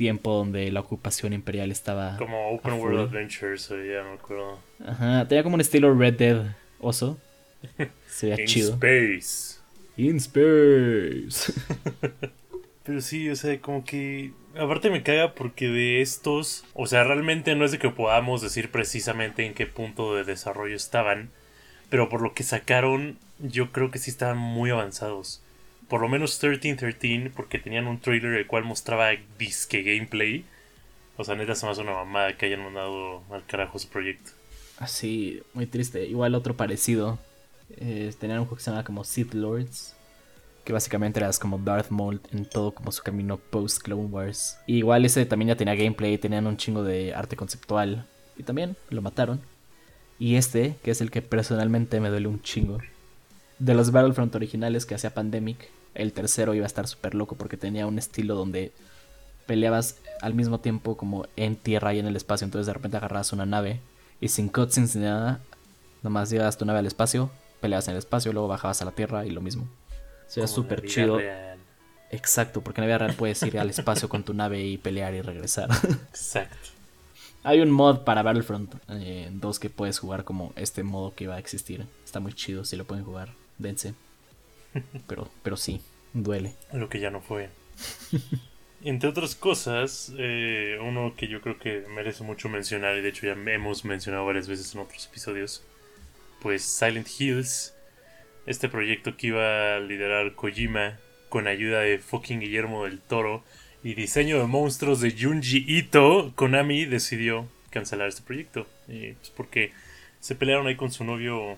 tiempo 0.00 0.32
donde 0.32 0.70
la 0.72 0.80
ocupación 0.80 1.34
imperial 1.34 1.70
estaba... 1.70 2.16
Como 2.16 2.52
Open 2.52 2.72
World. 2.72 3.00
Adventures, 3.00 3.70
o 3.70 3.76
ya 3.76 4.02
me 4.02 4.14
acuerdo. 4.14 4.58
Ajá, 4.82 5.28
tenía 5.28 5.42
como 5.42 5.56
un 5.56 5.60
estilo 5.60 5.94
Red 5.94 6.14
Dead 6.14 6.56
oso. 6.80 7.18
Se 8.08 8.30
veía 8.30 8.40
In 8.40 8.46
chido. 8.46 8.70
Space. 8.70 9.60
In 9.98 10.16
Space. 10.16 11.52
Pero 12.84 13.02
sí, 13.02 13.28
o 13.28 13.36
sea, 13.36 13.60
como 13.60 13.84
que. 13.84 14.32
Aparte 14.58 14.88
me 14.88 15.02
caga 15.02 15.34
porque 15.34 15.68
de 15.68 16.00
estos. 16.00 16.64
O 16.72 16.86
sea, 16.86 17.04
realmente 17.04 17.54
no 17.54 17.66
es 17.66 17.72
de 17.72 17.78
que 17.78 17.90
podamos 17.90 18.40
decir 18.40 18.70
precisamente 18.70 19.44
en 19.44 19.52
qué 19.52 19.66
punto 19.66 20.14
de 20.14 20.24
desarrollo 20.24 20.76
estaban. 20.76 21.28
Pero 21.90 22.08
por 22.08 22.22
lo 22.22 22.32
que 22.32 22.42
sacaron, 22.42 23.18
yo 23.38 23.70
creo 23.70 23.90
que 23.90 23.98
sí 23.98 24.08
estaban 24.08 24.38
muy 24.38 24.70
avanzados. 24.70 25.42
Por 25.90 26.00
lo 26.00 26.08
menos 26.08 26.42
1313, 26.42 27.30
porque 27.36 27.58
tenían 27.58 27.86
un 27.86 28.00
trailer 28.00 28.32
el 28.34 28.46
cual 28.46 28.64
mostraba 28.64 29.10
disque 29.38 29.82
gameplay. 29.82 30.44
O 31.18 31.24
sea, 31.24 31.34
neta 31.34 31.54
se 31.54 31.66
me 31.66 31.72
hace 31.72 31.82
una 31.82 31.92
mamada 31.92 32.34
que 32.38 32.46
hayan 32.46 32.62
mandado 32.64 33.22
al 33.30 33.44
carajo 33.44 33.78
su 33.78 33.88
proyecto. 33.88 34.30
Así, 34.78 35.42
muy 35.52 35.66
triste. 35.66 36.06
Igual 36.06 36.34
otro 36.34 36.56
parecido. 36.56 37.18
eh, 37.76 38.12
tenían 38.18 38.38
un 38.38 38.44
juego 38.46 38.56
que 38.56 38.62
se 38.62 38.70
llama 38.70 38.84
como 38.84 39.04
Sith 39.04 39.34
Lords. 39.34 39.94
Que 40.64 40.72
básicamente 40.72 41.18
eras 41.20 41.38
como 41.38 41.58
Darth 41.58 41.90
Maul 41.90 42.20
en 42.32 42.44
todo 42.44 42.72
como 42.72 42.92
su 42.92 43.02
camino 43.02 43.36
post 43.38 43.82
Clone 43.82 44.06
Wars. 44.06 44.58
Y 44.66 44.76
igual 44.78 45.04
ese 45.04 45.26
también 45.26 45.48
ya 45.48 45.56
tenía 45.56 45.74
gameplay, 45.74 46.16
tenían 46.18 46.46
un 46.46 46.56
chingo 46.56 46.84
de 46.84 47.12
arte 47.14 47.34
conceptual. 47.36 48.06
Y 48.38 48.44
también 48.44 48.76
lo 48.90 49.02
mataron. 49.02 49.40
Y 50.18 50.36
este, 50.36 50.76
que 50.84 50.92
es 50.92 51.00
el 51.00 51.10
que 51.10 51.20
personalmente 51.22 51.98
me 51.98 52.10
duele 52.10 52.28
un 52.28 52.40
chingo. 52.42 52.78
De 53.58 53.74
los 53.74 53.90
Battlefront 53.90 54.34
originales 54.36 54.86
que 54.86 54.94
hacía 54.94 55.12
Pandemic, 55.14 55.68
el 55.94 56.12
tercero 56.12 56.54
iba 56.54 56.64
a 56.64 56.66
estar 56.66 56.86
súper 56.86 57.14
loco 57.14 57.34
porque 57.36 57.56
tenía 57.56 57.86
un 57.86 57.98
estilo 57.98 58.34
donde 58.34 58.72
peleabas 59.46 59.96
al 60.20 60.34
mismo 60.34 60.60
tiempo 60.60 60.96
como 60.96 61.26
en 61.36 61.56
tierra 61.56 61.92
y 61.94 61.98
en 61.98 62.06
el 62.06 62.16
espacio. 62.16 62.44
Entonces 62.44 62.66
de 62.66 62.72
repente 62.72 62.96
agarrabas 62.96 63.32
una 63.32 63.46
nave 63.46 63.80
y 64.20 64.28
sin 64.28 64.48
cutscenes 64.48 64.94
ni 64.96 65.02
nada, 65.02 65.40
nomás 66.02 66.30
llevas 66.30 66.56
tu 66.58 66.64
nave 66.64 66.78
al 66.80 66.86
espacio, 66.86 67.30
peleabas 67.60 67.88
en 67.88 67.92
el 67.92 67.98
espacio, 67.98 68.32
luego 68.32 68.48
bajabas 68.48 68.80
a 68.82 68.84
la 68.84 68.92
tierra 68.92 69.26
y 69.26 69.30
lo 69.30 69.40
mismo. 69.40 69.64
O 69.64 70.30
sea, 70.32 70.44
Como 70.44 70.54
súper 70.54 70.86
chido. 70.86 71.18
real. 71.18 71.58
Exacto, 72.12 72.60
porque 72.60 72.80
en 72.80 72.82
la 72.82 72.86
vida 72.96 72.98
real 73.06 73.16
puedes 73.16 73.42
ir 73.44 73.58
al 73.58 73.70
espacio 73.70 74.08
con 74.08 74.24
tu 74.24 74.34
nave 74.34 74.64
y 74.64 74.78
pelear 74.78 75.14
y 75.14 75.22
regresar. 75.22 75.68
Exacto. 76.10 76.56
Hay 77.42 77.60
un 77.60 77.70
mod 77.70 78.00
para 78.00 78.22
Battlefront 78.22 78.74
eh, 78.88 79.30
2 79.32 79.58
que 79.60 79.70
puedes 79.70 79.98
jugar 79.98 80.24
como 80.24 80.52
este 80.56 80.82
modo 80.82 81.14
que 81.14 81.26
va 81.26 81.36
a 81.36 81.38
existir. 81.38 81.86
Está 82.04 82.20
muy 82.20 82.32
chido, 82.34 82.64
si 82.64 82.76
lo 82.76 82.84
pueden 82.84 83.04
jugar, 83.04 83.32
dense. 83.58 83.94
Pero, 85.06 85.30
pero 85.42 85.56
sí, 85.56 85.80
duele. 86.12 86.54
Lo 86.72 86.88
que 86.88 87.00
ya 87.00 87.10
no 87.10 87.20
fue. 87.20 87.48
Entre 88.82 89.08
otras 89.08 89.34
cosas, 89.34 90.12
eh, 90.16 90.78
uno 90.80 91.14
que 91.16 91.28
yo 91.28 91.42
creo 91.42 91.58
que 91.58 91.84
merece 91.94 92.24
mucho 92.24 92.48
mencionar, 92.48 92.96
y 92.96 93.02
de 93.02 93.10
hecho 93.10 93.26
ya 93.26 93.32
hemos 93.32 93.84
mencionado 93.84 94.24
varias 94.24 94.48
veces 94.48 94.74
en 94.74 94.80
otros 94.80 95.06
episodios, 95.06 95.64
pues 96.40 96.62
Silent 96.62 97.08
Hills, 97.18 97.74
este 98.46 98.68
proyecto 98.68 99.16
que 99.16 99.28
iba 99.28 99.76
a 99.76 99.80
liderar 99.80 100.34
Kojima 100.34 100.98
con 101.28 101.46
ayuda 101.46 101.80
de 101.80 101.98
fucking 101.98 102.40
Guillermo 102.40 102.84
del 102.84 103.00
Toro 103.00 103.44
y 103.82 103.94
diseño 103.94 104.38
de 104.38 104.46
monstruos 104.46 105.00
de 105.00 105.14
Junji 105.18 105.64
Ito, 105.66 106.32
Konami 106.34 106.86
decidió 106.86 107.48
cancelar 107.70 108.08
este 108.08 108.22
proyecto. 108.22 108.66
Y 108.88 109.12
pues 109.12 109.30
porque 109.30 109.72
se 110.20 110.34
pelearon 110.34 110.66
ahí 110.66 110.76
con 110.76 110.90
su 110.90 111.04
novio 111.04 111.56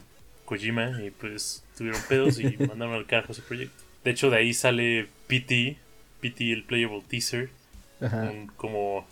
Kojima 0.52 1.02
y 1.02 1.10
pues 1.10 1.64
tuvieron 1.78 2.00
pedos 2.08 2.38
y 2.38 2.56
mandaron 2.68 2.94
al 2.94 3.06
carajo 3.06 3.32
ese 3.32 3.42
proyecto. 3.42 3.82
De 4.04 4.10
hecho, 4.10 4.28
de 4.28 4.36
ahí 4.36 4.52
sale 4.52 5.08
PT, 5.28 5.78
PT 6.20 6.52
el 6.52 6.64
Playable 6.64 7.02
Teaser, 7.08 7.48
un 8.00 8.48
como 8.56 9.06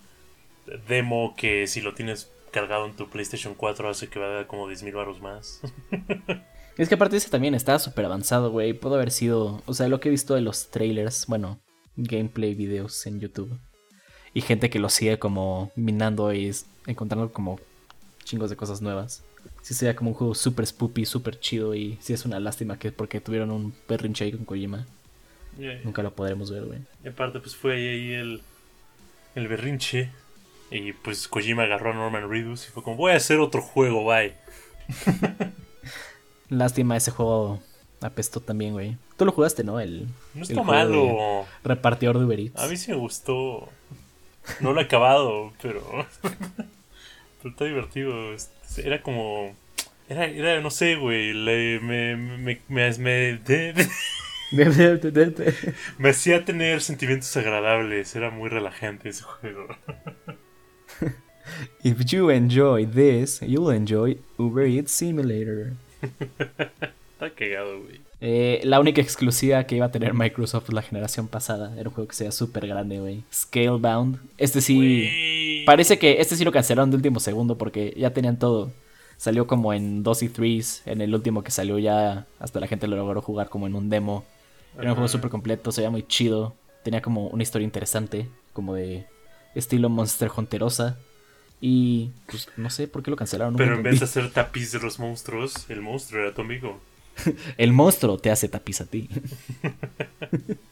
demo 0.87 1.35
que 1.37 1.67
si 1.67 1.81
lo 1.81 1.95
tienes 1.95 2.31
cargado 2.51 2.85
en 2.87 2.93
tu 2.93 3.09
PlayStation 3.09 3.55
4 3.55 3.89
hace 3.89 4.09
que 4.09 4.19
valga 4.19 4.47
como 4.47 4.69
10.000 4.69 4.93
baros 4.95 5.21
más. 5.21 5.61
Es 6.79 6.89
que 6.89 6.95
aparte 6.95 7.19
ese 7.19 7.29
también 7.29 7.55
estaba 7.55 7.79
súper 7.79 8.07
avanzado, 8.07 8.51
güey. 8.51 8.73
Pudo 8.73 8.95
haber 8.95 9.11
sido, 9.11 9.63
o 9.67 9.75
sea, 9.75 9.89
lo 9.89 10.01
que 10.01 10.09
he 10.09 10.11
visto 10.11 10.35
de 10.35 10.41
los 10.41 10.71
trailers, 10.71 11.27
bueno, 11.27 11.61
gameplay 11.97 12.55
videos 12.55 13.05
en 13.07 13.21
YouTube. 13.21 13.59
Y 14.33 14.41
gente 14.41 14.71
que 14.71 14.79
lo 14.79 14.89
sigue 14.89 15.19
como 15.19 15.73
minando 15.77 16.33
y 16.33 16.51
encontrando 16.87 17.35
como 17.35 17.61
chingos 18.25 18.49
de 18.49 18.57
cosas 18.57 18.81
nuevas. 18.81 19.25
Sí 19.63 19.75
se 19.75 19.85
veía 19.85 19.97
como 19.97 20.11
un 20.11 20.17
juego 20.17 20.35
súper 20.35 20.67
spoopy, 20.67 21.05
súper 21.05 21.39
chido 21.39 21.75
y 21.75 21.99
sí 22.01 22.13
es 22.13 22.25
una 22.25 22.41
lástima 22.41 22.79
que 22.79 22.93
porque 22.93 23.21
tuvieron 23.21 23.51
un 23.51 23.75
berrinche 23.89 24.25
ahí 24.25 24.33
con 24.33 24.45
Kojima. 24.45 24.87
Nunca 25.85 26.03
lo 26.03 26.15
podremos 26.15 26.51
ver, 26.51 26.65
güey. 26.65 26.79
y 27.05 27.09
aparte 27.09 27.41
pues 27.41 27.55
fue 27.55 27.75
ahí, 27.75 28.13
el, 28.15 28.41
el 29.35 29.49
berrinche 29.49 30.11
Y 30.71 30.93
pues 30.95 31.29
Kojima 31.29 31.65
agarró 31.65 31.91
a 31.91 31.95
Norman 31.95 32.31
Reedus 32.31 32.67
y 32.69 32.71
fue 32.71 32.83
como, 32.83 32.97
voy 32.97 33.13
a 33.13 33.17
hacer 33.17 33.39
otro 33.41 33.61
juego, 33.61 34.05
bye. 34.05 34.35
Lástima, 36.49 36.97
ese 36.97 37.11
juego 37.11 37.61
apestó 38.01 38.41
también, 38.41 38.73
güey. 38.73 38.97
Tú 39.17 39.25
lo 39.25 39.33
jugaste, 39.33 39.63
¿no? 39.65 39.79
El, 39.81 40.07
No 40.35 40.43
el 40.43 40.43
está 40.43 40.55
juego 40.55 40.65
malo. 40.65 41.47
Repartidor 41.63 42.19
de 42.19 42.25
Uber 42.25 42.41
Eats. 42.41 42.61
A 42.61 42.67
mí 42.67 42.77
sí 42.77 42.91
me 42.91 42.97
gustó. 42.97 43.69
No 44.61 44.73
lo 44.73 44.81
he 44.81 44.85
acabado, 44.85 45.53
pero. 45.61 46.07
pero 47.43 47.51
está 47.51 47.65
divertido. 47.65 48.33
Es- 48.35 48.51
Era 48.79 49.03
como. 49.03 49.55
Era, 50.09 50.25
era 50.27 50.61
no 50.61 50.71
sé, 50.71 50.97
güey. 50.97 51.33
le- 51.33 51.81
Me, 51.81 52.17
me, 52.17 52.61
me, 52.69 52.99
me- 52.99 53.37
de- 53.39 53.89
me 55.99 56.09
hacía 56.11 56.45
tener 56.45 56.81
sentimientos 56.83 57.37
agradables. 57.37 58.15
Era 58.17 58.31
muy 58.31 58.49
relajante 58.49 59.09
ese 59.11 59.23
juego. 59.23 59.67
If 61.83 62.05
you 62.07 62.31
enjoy 62.31 62.87
this, 62.87 63.41
you'll 63.41 63.71
enjoy 63.75 64.19
Uber 64.39 64.67
Eats 64.67 64.93
Simulator. 64.93 65.73
Está 67.15 67.31
cagado, 67.35 67.81
güey. 67.83 68.01
Eh, 68.23 68.61
la 68.65 68.81
única 68.81 69.01
exclusiva 69.01 69.65
que 69.65 69.77
iba 69.77 69.87
a 69.87 69.91
tener 69.91 70.13
Microsoft 70.13 70.69
la 70.71 70.83
generación 70.83 71.27
pasada 71.27 71.73
era 71.79 71.89
un 71.89 71.95
juego 71.95 72.09
que 72.09 72.17
sea 72.17 72.33
súper 72.33 72.67
grande, 72.67 73.01
güey. 73.01 73.23
Scalebound. 73.33 74.19
Este 74.37 74.61
sí. 74.61 75.63
Parece 75.65 75.99
que 75.99 76.21
este 76.21 76.37
sí 76.37 76.45
lo 76.45 76.53
cancelaron 76.53 76.91
de 76.91 76.97
último 76.97 77.21
segundo 77.21 77.57
porque 77.57 77.95
ya 77.97 78.13
tenían 78.13 78.39
todo. 78.39 78.71
Salió 79.17 79.47
como 79.47 79.73
en 79.73 80.03
2 80.03 80.23
y 80.23 80.29
3. 80.29 80.83
En 80.87 81.01
el 81.01 81.15
último 81.15 81.43
que 81.43 81.51
salió 81.51 81.79
ya 81.79 82.27
hasta 82.39 82.61
la 82.61 82.67
gente 82.67 82.87
lo 82.87 82.97
logró 82.97 83.23
jugar 83.23 83.49
como 83.49 83.67
en 83.67 83.75
un 83.75 83.89
demo. 83.89 84.25
Era 84.79 84.91
un 84.91 84.95
juego 84.95 85.09
súper 85.09 85.31
completo, 85.31 85.73
se 85.73 85.81
veía 85.81 85.91
muy 85.91 86.03
chido. 86.07 86.55
Tenía 86.85 87.03
como 87.03 87.27
una 87.29 87.43
historia 87.43 87.65
interesante, 87.65 88.29
como 88.53 88.75
de 88.75 89.07
estilo 89.55 89.89
Monster 89.89 90.31
Hunterosa. 90.35 90.99
Y 91.61 92.11
pues 92.27 92.49
no 92.57 92.71
sé 92.71 92.89
por 92.89 93.03
qué 93.03 93.11
lo 93.11 93.17
cancelaron. 93.17 93.57
Pero 93.57 93.75
en 93.75 93.83
vez 93.83 94.01
de 94.01 94.05
hacer 94.05 94.31
tapiz 94.31 94.73
de 94.73 94.79
los 94.79 94.99
monstruos, 94.99 95.69
el 95.69 95.83
monstruo 95.83 96.23
era 96.23 96.35
tu 96.35 96.41
amigo. 96.41 96.81
El 97.59 97.73
monstruo 97.73 98.19
te 98.19 98.31
hace 98.31 98.49
tapiz 98.49 98.81
a 98.81 98.87
ti. 98.87 99.09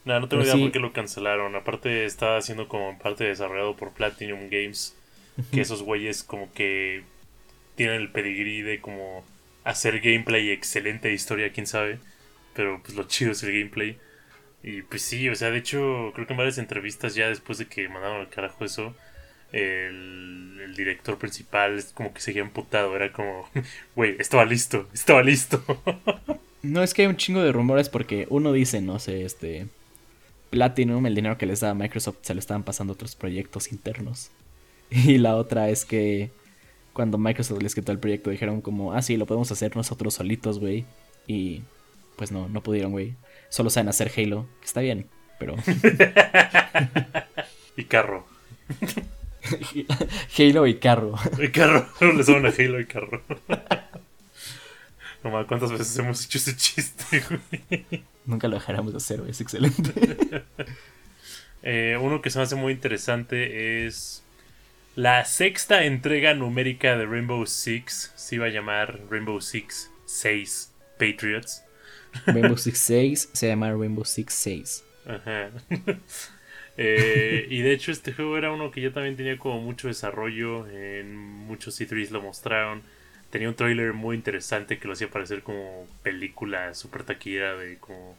No, 0.05 0.21
no 0.21 0.29
tengo 0.29 0.43
Pero 0.43 0.45
idea 0.45 0.57
sí. 0.57 0.61
por 0.61 0.73
qué 0.73 0.79
lo 0.79 0.93
cancelaron. 0.93 1.55
Aparte 1.55 2.05
estaba 2.05 2.41
siendo 2.41 2.69
como 2.69 2.91
en 2.91 2.99
parte 2.99 3.25
desarrollado 3.25 3.77
por 3.77 3.93
Platinum 3.93 4.49
Games. 4.51 4.97
Que 5.53 5.61
esos 5.61 5.83
güeyes 5.83 6.25
como 6.25 6.53
que 6.53 7.05
tienen 7.77 7.97
el 8.03 8.11
pedigrí 8.11 8.63
de 8.63 8.81
como 8.81 9.25
hacer 9.65 10.01
gameplay 10.01 10.51
excelente 10.51 11.13
historia, 11.13 11.53
quién 11.53 11.67
sabe. 11.67 12.01
Pero 12.55 12.83
pues 12.83 12.97
lo 12.97 13.05
chido 13.05 13.33
es 13.33 13.43
el 13.43 13.53
gameplay. 13.53 13.99
Y 14.63 14.83
pues 14.83 15.03
sí, 15.03 15.29
o 15.29 15.35
sea, 15.37 15.51
de 15.51 15.59
hecho, 15.59 16.13
creo 16.15 16.27
que 16.27 16.33
en 16.35 16.39
varias 16.39 16.59
entrevistas 16.59 17.15
ya 17.15 17.29
después 17.29 17.59
de 17.59 17.69
que 17.69 17.89
mandaron 17.89 18.21
al 18.21 18.31
carajo 18.31 18.65
eso, 18.65 18.95
el, 19.53 20.61
el 20.65 20.75
director 20.75 21.19
principal 21.19 21.83
como 21.95 22.13
que 22.13 22.21
seguía 22.21 22.43
emputado. 22.43 22.95
Era 22.97 23.13
como, 23.13 23.49
güey, 23.97 24.17
estaba 24.19 24.45
listo, 24.45 24.89
estaba 24.93 25.23
listo. 25.23 25.63
No, 26.61 26.83
es 26.83 26.93
que 26.93 27.03
hay 27.03 27.09
un 27.09 27.17
chingo 27.17 27.41
de 27.41 27.53
rumores 27.53 27.89
porque 27.89 28.27
uno 28.31 28.53
dice, 28.53 28.81
no 28.81 28.99
sé, 28.99 29.25
este... 29.25 29.69
Platinum, 30.51 31.07
el 31.07 31.15
dinero 31.15 31.37
que 31.37 31.47
les 31.47 31.61
da 31.61 31.75
Microsoft 31.75 32.19
se 32.23 32.35
lo 32.35 32.41
estaban 32.41 32.63
pasando 32.63 32.93
a 32.93 32.95
otros 32.95 33.15
proyectos 33.15 33.71
internos. 33.71 34.31
Y 34.91 35.19
la 35.19 35.37
otra 35.37 35.69
es 35.69 35.85
que 35.85 36.31
cuando 36.95 37.19
Microsoft 37.19 37.63
les 37.63 37.75
quitó 37.75 37.93
el 37.93 37.99
proyecto 37.99 38.31
dijeron 38.31 38.61
como, 38.61 38.93
ah, 38.93 39.03
sí, 39.03 39.17
lo 39.17 39.27
podemos 39.27 39.53
hacer 39.53 39.77
nosotros 39.77 40.15
solitos, 40.15 40.59
güey. 40.59 40.85
Y 41.27 41.63
pues 42.17 42.33
no, 42.33 42.49
no 42.49 42.63
pudieron, 42.63 42.93
güey. 42.93 43.15
Solo 43.51 43.71
saben 43.71 43.89
hacer 43.89 44.11
Halo, 44.17 44.49
que 44.61 44.67
está 44.67 44.81
bien, 44.81 45.07
pero... 45.39 45.55
y 47.77 47.85
carro. 47.85 48.27
Halo 50.39 50.67
y 50.67 50.75
carro. 50.79 51.15
Y 51.39 51.49
carro. 51.49 51.89
Le 52.01 52.49
a 52.49 52.53
Halo 52.57 52.81
y 52.81 52.87
carro. 52.87 53.23
No 55.25 55.47
¿cuántas 55.47 55.73
veces 55.73 55.99
hemos 55.99 56.25
hecho 56.25 56.39
ese 56.39 56.57
chiste, 56.57 57.23
güey? 57.29 58.05
Nunca 58.25 58.49
lo 58.49 58.55
dejaremos 58.55 58.93
de 58.93 58.99
hacer, 58.99 59.19
güey, 59.19 59.31
es 59.31 59.41
excelente. 59.41 60.45
Eh, 61.65 61.99
uno 62.01 62.23
que 62.23 62.31
se 62.31 62.39
me 62.39 62.45
hace 62.45 62.55
muy 62.55 62.73
interesante 62.73 63.85
es 63.85 64.23
la 64.95 65.25
sexta 65.25 65.85
entrega 65.85 66.33
numérica 66.33 66.97
de 66.97 67.05
Rainbow 67.05 67.45
Six. 67.47 68.13
Se 68.15 68.37
iba 68.37 68.47
a 68.47 68.51
llamar 68.51 69.01
Rainbow 69.11 69.41
Six 69.41 69.91
6 70.07 70.73
Patriots. 70.99 71.65
Rainbow 72.27 72.57
Six 72.57 72.79
6 72.79 73.31
se 73.33 73.49
llama 73.49 73.73
Rainbow 73.73 74.05
Six 74.05 74.33
6. 74.33 74.85
Ajá. 75.07 75.51
Eh, 76.81 77.47
y 77.51 77.61
de 77.63 77.73
hecho 77.73 77.91
este 77.91 78.13
juego 78.13 78.39
era 78.39 78.53
uno 78.53 78.71
que 78.71 78.81
ya 78.81 78.93
también 78.93 79.17
tenía 79.17 79.37
como 79.39 79.61
mucho 79.61 79.89
desarrollo. 79.89 80.67
En 80.69 81.15
muchos 81.17 81.81
E3 81.81 82.11
lo 82.11 82.23
mostraron. 82.23 82.83
Tenía 83.31 83.49
un 83.49 83.57
trailer 83.57 83.93
muy 83.93 84.17
interesante 84.17 84.79
que 84.79 84.87
lo 84.87 84.95
hacía 84.95 85.11
parecer 85.11 85.43
como 85.43 85.87
película 86.03 86.73
super 86.75 87.05
taquillera 87.05 87.57
de 87.57 87.79
como 87.79 88.17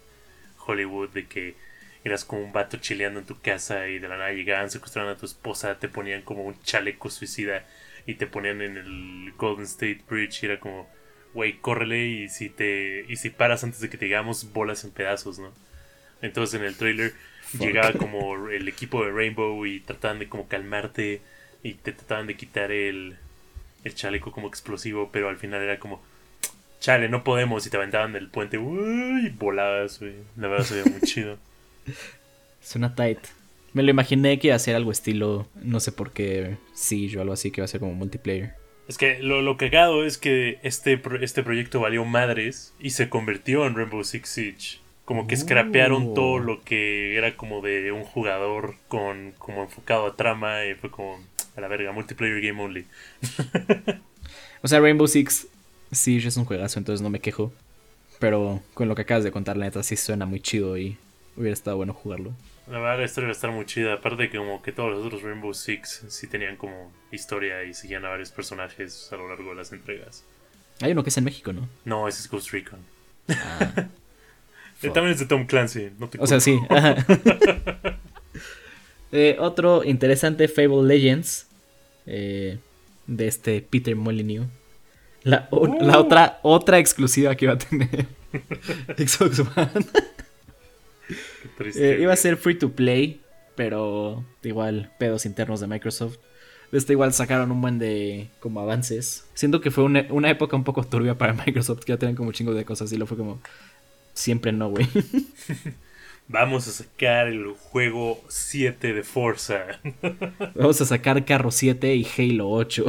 Hollywood. 0.67 1.09
De 1.09 1.25
que 1.27 1.55
eras 2.03 2.25
como 2.25 2.43
un 2.43 2.51
vato 2.53 2.77
chileando 2.77 3.19
en 3.19 3.25
tu 3.25 3.39
casa 3.39 3.87
y 3.87 3.99
de 3.99 4.07
la 4.07 4.17
nada 4.17 4.31
llegaban, 4.31 4.69
secuestraban 4.69 5.13
a 5.13 5.17
tu 5.17 5.25
esposa, 5.25 5.79
te 5.79 5.89
ponían 5.89 6.21
como 6.21 6.43
un 6.43 6.61
chaleco 6.63 7.09
suicida 7.09 7.65
y 8.05 8.15
te 8.15 8.27
ponían 8.27 8.61
en 8.61 8.77
el 8.77 9.33
Golden 9.37 9.65
State 9.65 10.01
Bridge 10.09 10.43
y 10.43 10.45
era 10.47 10.59
como, 10.59 10.89
güey, 11.33 11.57
córrele 11.59 12.07
y 12.07 12.29
si 12.29 12.49
te 12.49 13.05
y 13.07 13.15
si 13.17 13.29
paras 13.29 13.63
antes 13.63 13.81
de 13.81 13.89
que 13.89 13.97
te 13.97 14.05
digamos 14.05 14.51
bolas 14.53 14.83
en 14.83 14.91
pedazos, 14.91 15.39
¿no? 15.39 15.53
Entonces 16.21 16.59
en 16.59 16.65
el 16.65 16.75
trailer 16.75 17.13
llegaba 17.57 17.93
como 17.93 18.49
el 18.49 18.67
equipo 18.67 19.03
de 19.03 19.11
Rainbow 19.11 19.65
y 19.65 19.79
trataban 19.79 20.19
de 20.19 20.29
como 20.29 20.47
calmarte 20.47 21.21
y 21.63 21.73
te 21.73 21.91
trataban 21.91 22.27
de 22.27 22.35
quitar 22.35 22.71
el, 22.71 23.17
el 23.83 23.95
chaleco 23.95 24.31
como 24.31 24.47
explosivo, 24.47 25.09
pero 25.11 25.29
al 25.29 25.37
final 25.37 25.61
era 25.61 25.79
como, 25.79 26.01
chale, 26.79 27.09
no 27.09 27.23
podemos 27.23 27.65
y 27.65 27.69
te 27.69 27.77
aventaban 27.77 28.13
del 28.13 28.29
puente, 28.29 28.57
uy, 28.57 29.29
volabas, 29.29 29.99
güey. 29.99 30.15
La 30.37 30.47
verdad 30.47 30.65
se 30.65 30.75
veía 30.75 30.91
muy 30.91 31.01
chido. 31.01 31.37
Suena 32.61 32.95
tight. 32.95 33.19
Me 33.73 33.83
lo 33.83 33.91
imaginé 33.91 34.39
que 34.39 34.47
iba 34.47 34.55
a 34.55 34.59
ser 34.59 34.75
algo 34.75 34.91
estilo, 34.91 35.47
no 35.55 35.79
sé 35.79 35.91
por 35.91 36.11
qué, 36.11 36.57
Siege 36.73 37.17
o 37.17 37.21
algo 37.21 37.33
así, 37.33 37.51
que 37.51 37.61
iba 37.61 37.65
a 37.65 37.69
ser 37.69 37.79
como 37.79 37.93
multiplayer. 37.93 38.53
Es 38.87 38.97
que 38.97 39.19
lo, 39.19 39.43
lo 39.43 39.57
cagado 39.57 40.03
es 40.03 40.17
que 40.17 40.59
este, 40.63 40.99
este 41.21 41.43
proyecto 41.43 41.79
valió 41.79 42.03
madres 42.05 42.73
y 42.79 42.89
se 42.89 43.07
convirtió 43.07 43.67
en 43.67 43.75
Rainbow 43.75 44.03
Six 44.03 44.27
Siege. 44.27 44.79
Como 45.09 45.25
que 45.25 45.33
Oh. 45.33 45.37
scrapearon 45.39 46.13
todo 46.13 46.37
lo 46.37 46.61
que 46.63 47.17
era 47.17 47.35
como 47.35 47.61
de 47.63 47.91
un 47.91 48.03
jugador 48.03 48.75
con 48.87 49.31
como 49.39 49.63
enfocado 49.63 50.05
a 50.05 50.15
trama 50.15 50.67
y 50.67 50.75
fue 50.75 50.91
como 50.91 51.17
a 51.57 51.61
la 51.61 51.67
verga, 51.67 51.91
multiplayer 51.91 52.39
game 52.41 52.61
only. 52.61 52.85
O 54.61 54.67
sea, 54.67 54.79
Rainbow 54.81 55.07
Six 55.07 55.47
Siege 55.91 56.27
es 56.27 56.37
un 56.37 56.45
juegazo, 56.45 56.77
entonces 56.77 57.01
no 57.01 57.09
me 57.09 57.21
quejo. 57.21 57.51
Pero 58.19 58.61
con 58.75 58.87
lo 58.87 58.93
que 58.93 59.01
acabas 59.01 59.23
de 59.23 59.31
contar, 59.31 59.57
la 59.57 59.65
neta 59.65 59.81
sí 59.81 59.95
suena 59.95 60.27
muy 60.27 60.41
chido 60.41 60.77
y 60.77 60.95
hubiera 61.35 61.53
estado 61.55 61.77
bueno 61.77 61.93
jugarlo. 61.95 62.31
La 62.69 62.77
verdad 62.77 62.99
la 62.99 63.05
historia 63.05 63.29
va 63.29 63.31
a 63.31 63.35
estar 63.35 63.49
muy 63.51 63.65
chida, 63.65 63.93
aparte 63.95 64.23
de 64.23 64.29
que 64.29 64.37
como 64.37 64.61
que 64.61 64.71
todos 64.73 64.91
los 64.91 65.03
otros 65.05 65.23
Rainbow 65.23 65.55
Six 65.55 66.05
sí 66.09 66.27
tenían 66.27 66.55
como 66.55 66.91
historia 67.11 67.63
y 67.63 67.73
seguían 67.73 68.05
a 68.05 68.09
varios 68.09 68.29
personajes 68.29 69.09
a 69.11 69.15
lo 69.15 69.27
largo 69.27 69.49
de 69.49 69.55
las 69.55 69.71
entregas. 69.71 70.23
Hay 70.81 70.91
uno 70.91 71.01
que 71.03 71.09
es 71.09 71.17
en 71.17 71.23
México, 71.23 71.51
¿no? 71.51 71.67
No, 71.83 72.07
ese 72.07 72.19
es 72.21 72.29
Ghost 72.29 72.51
Recon. 72.51 72.79
Ah, 73.29 73.87
fuck. 74.87 74.93
También 74.93 75.13
es 75.13 75.19
de 75.19 75.25
Tom 75.25 75.45
Clancy, 75.45 75.89
no 75.99 76.07
te 76.09 76.17
O 76.19 76.27
sea, 76.27 76.39
sí. 76.39 76.59
ajá. 76.69 76.95
Eh, 79.11 79.37
otro 79.39 79.83
interesante 79.83 80.47
Fable 80.47 80.83
Legends 80.87 81.47
eh, 82.05 82.59
de 83.07 83.27
este 83.27 83.61
Peter 83.61 83.95
Molyneux. 83.95 84.47
La, 85.23 85.47
o- 85.51 85.67
Uh. 85.67 85.83
la 85.83 85.97
otra, 85.99 86.39
otra 86.43 86.77
exclusiva 86.77 87.33
que 87.35 87.45
iba 87.45 87.55
a 87.55 87.57
tener 87.57 88.05
Xbox 88.97 89.39
One. 89.39 89.85
Qué 91.07 91.49
triste, 91.57 91.95
Eh, 91.97 92.01
iba 92.01 92.13
a 92.13 92.15
ser 92.15 92.37
free 92.37 92.55
to 92.55 92.69
play, 92.71 93.19
pero 93.55 94.23
igual 94.43 94.91
pedos 94.99 95.25
internos 95.25 95.59
de 95.59 95.65
Microsoft. 95.67 96.17
De 96.71 96.77
este 96.77 96.93
igual 96.93 97.11
sacaron 97.13 97.51
un 97.51 97.61
buen 97.61 97.79
de 97.79 98.29
como 98.39 98.59
avances. 98.61 99.25
Siento 99.33 99.59
que 99.59 99.71
fue 99.71 99.83
una, 99.85 100.05
una 100.11 100.29
época 100.29 100.55
un 100.55 100.63
poco 100.63 100.83
turbia 100.83 101.17
para 101.17 101.33
Microsoft, 101.45 101.79
que 101.83 101.93
ya 101.93 101.97
tenían 101.97 102.15
como 102.15 102.31
chingos 102.31 102.55
de 102.55 102.63
cosas 102.63 102.91
y 102.91 102.97
lo 102.97 103.07
fue 103.07 103.17
como 103.17 103.41
siempre 104.13 104.51
no, 104.51 104.69
güey. 104.69 104.87
Vamos 106.31 106.67
a 106.67 106.71
sacar 106.71 107.27
el 107.27 107.53
juego 107.53 108.23
7 108.27 108.93
de 108.93 109.03
Forza. 109.03 109.65
Vamos 110.55 110.79
a 110.79 110.85
sacar 110.85 111.25
Carro 111.25 111.49
7 111.49 111.95
y 111.95 112.05
Halo 112.05 112.51
8. 112.51 112.85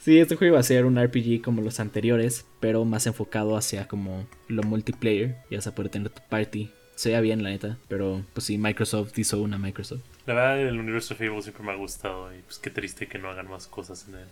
sí, 0.00 0.18
este 0.18 0.36
juego 0.36 0.52
iba 0.52 0.60
a 0.60 0.62
ser 0.62 0.84
un 0.84 1.02
RPG 1.02 1.40
como 1.42 1.62
los 1.62 1.80
anteriores, 1.80 2.44
pero 2.60 2.84
más 2.84 3.06
enfocado 3.06 3.56
hacia 3.56 3.88
como 3.88 4.26
lo 4.48 4.62
multiplayer. 4.62 5.36
Ya 5.50 5.56
vas 5.56 5.68
a 5.68 5.74
poder 5.74 5.90
tener 5.90 6.10
tu 6.10 6.20
party. 6.28 6.70
Se 6.94 7.08
veía 7.08 7.22
bien, 7.22 7.42
la 7.42 7.48
neta, 7.48 7.78
pero 7.88 8.22
pues 8.34 8.44
sí, 8.44 8.58
Microsoft 8.58 9.18
hizo 9.18 9.40
una 9.40 9.56
Microsoft. 9.56 10.02
La 10.26 10.34
verdad, 10.34 10.60
el 10.60 10.78
universo 10.78 11.14
de 11.14 11.26
Fable 11.26 11.42
siempre 11.42 11.64
me 11.64 11.72
ha 11.72 11.76
gustado 11.76 12.30
y 12.34 12.42
pues 12.42 12.58
qué 12.58 12.68
triste 12.68 13.06
que 13.06 13.18
no 13.18 13.30
hagan 13.30 13.48
más 13.48 13.66
cosas 13.66 14.06
en 14.06 14.16
él. 14.16 14.26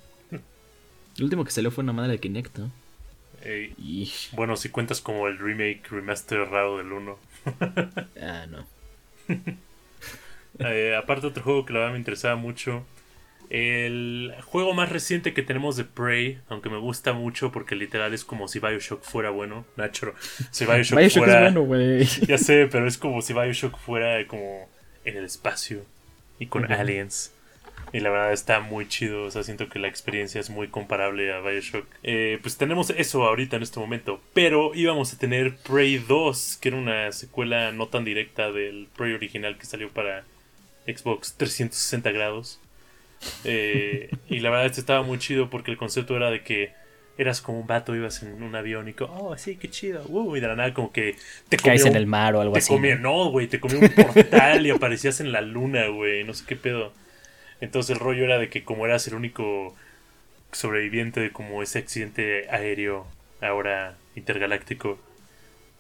El 1.17 1.25
último 1.25 1.45
que 1.45 1.51
salió 1.51 1.71
fue 1.71 1.85
una 1.85 1.93
madre 1.93 2.13
de 2.13 2.19
Kinect, 2.19 2.59
¿no? 2.59 2.71
Y... 3.79 4.13
bueno, 4.33 4.57
si 4.57 4.69
cuentas 4.69 5.01
como 5.01 5.27
el 5.27 5.39
remake 5.39 5.83
remaster 5.91 6.39
raro 6.49 6.79
del 6.79 6.93
1. 6.93 7.19
Ah, 8.21 8.47
no. 8.49 8.67
Eh, 10.59 10.95
aparte 10.95 11.27
otro 11.27 11.43
juego 11.43 11.67
que 11.67 11.73
la 11.73 11.81
verdad 11.81 11.93
me 11.93 11.99
interesaba 11.99 12.37
mucho. 12.37 12.85
El 13.51 14.33
juego 14.45 14.73
más 14.75 14.91
reciente 14.91 15.35
que 15.35 15.43
tenemos 15.43 15.77
de 15.77 15.85
Prey, 15.85 16.39
aunque 16.49 16.71
me 16.71 16.79
gusta 16.79 17.13
mucho 17.13 17.53
porque 17.53 17.75
literal 17.75 18.15
es 18.15 18.25
como 18.25 18.49
si 18.49 18.61
Bioshock 18.61 19.03
fuera 19.03 19.31
bueno. 19.31 19.67
Nacho, 19.77 20.15
si 20.51 20.65
Bioshock, 20.65 20.99
Bioshock 20.99 21.25
fuera... 21.25 21.49
es 21.49 21.55
bueno, 21.55 21.67
güey. 21.67 22.05
Ya 22.27 22.39
sé, 22.39 22.69
pero 22.71 22.87
es 22.87 22.97
como 22.97 23.21
si 23.23 23.33
Bioshock 23.33 23.77
fuera 23.77 24.27
como 24.27 24.69
en 25.05 25.17
el 25.17 25.25
espacio 25.25 25.85
y 26.39 26.47
con 26.47 26.71
aliens. 26.71 27.33
Y 27.93 28.01
la 28.01 28.11
verdad 28.11 28.33
está 28.33 28.61
muy 28.61 28.89
chido, 28.89 29.25
o 29.25 29.31
sea, 29.31 29.43
siento 29.43 29.69
que 29.69 29.79
la 29.79 29.89
experiencia 29.89 30.41
es 30.41 30.49
muy 30.49 30.69
comparable 30.69 31.33
a 31.33 31.41
Bioshock. 31.41 31.87
Eh, 32.03 32.39
pues 32.41 32.57
tenemos 32.57 32.91
eso 32.91 33.25
ahorita 33.25 33.57
en 33.57 33.63
este 33.63 33.81
momento, 33.81 34.21
pero 34.33 34.75
íbamos 34.75 35.13
a 35.13 35.19
tener 35.19 35.57
Prey 35.57 35.99
2, 35.99 36.59
que 36.61 36.69
era 36.69 36.79
una 36.79 37.13
secuela 37.13 37.71
no 37.73 37.89
tan 37.89 38.05
directa 38.05 38.51
del 38.51 38.89
Prey 38.97 39.13
original 39.13 39.59
que 39.59 39.67
salió 39.67 39.91
para 39.91 40.25
Xbox 40.87 41.35
360 41.37 42.11
grados. 42.13 42.61
Eh, 43.45 44.11
y 44.29 44.41
la 44.41 44.51
verdad 44.51 44.67
este 44.67 44.81
estaba 44.81 45.03
muy 45.03 45.19
chido 45.19 45.49
porque 45.51 45.71
el 45.71 45.77
concepto 45.77 46.17
era 46.17 46.31
de 46.31 46.43
que 46.43 46.73
eras 47.19 47.41
como 47.41 47.61
un 47.61 47.67
vato, 47.67 47.95
ibas 47.95 48.23
en 48.23 48.43
un 48.43 48.55
avión 48.55 48.89
y 48.89 48.95
como, 48.95 49.29
oh, 49.29 49.37
sí, 49.37 49.57
qué 49.57 49.69
chido. 49.71 50.05
Uh, 50.09 50.37
y 50.37 50.41
de 50.41 50.49
la 50.49 50.57
nada 50.57 50.73
como 50.75 50.93
que 50.93 51.17
te 51.49 51.57
Caes 51.57 51.85
en 51.85 51.95
el 51.95 52.07
mar 52.07 52.35
o 52.35 52.41
algo 52.41 52.55
te 52.55 52.61
así. 52.61 52.69
comía, 52.69 52.97
¿no? 52.97 53.31
güey, 53.31 53.47
te 53.49 53.61
comió 53.61 53.81
un 53.81 53.89
portal 53.91 54.67
y 54.67 54.71
aparecías 54.71 55.21
en 55.21 55.31
la 55.31 55.41
luna, 55.41 55.89
güey, 55.89 56.25
no 56.25 56.35
sé 56.35 56.45
qué 56.47 56.57
pedo. 56.57 56.93
Entonces 57.63 57.95
el 57.95 58.01
rollo 58.01 58.25
era 58.25 58.39
de 58.39 58.49
que 58.49 58.65
como 58.65 58.87
eras 58.87 59.07
el 59.07 59.15
único 59.15 59.75
sobreviviente 60.51 61.21
de 61.21 61.31
como 61.31 61.63
ese 61.63 61.79
accidente 61.79 62.51
aéreo 62.51 63.07
ahora 63.41 63.97
intergaláctico, 64.17 64.99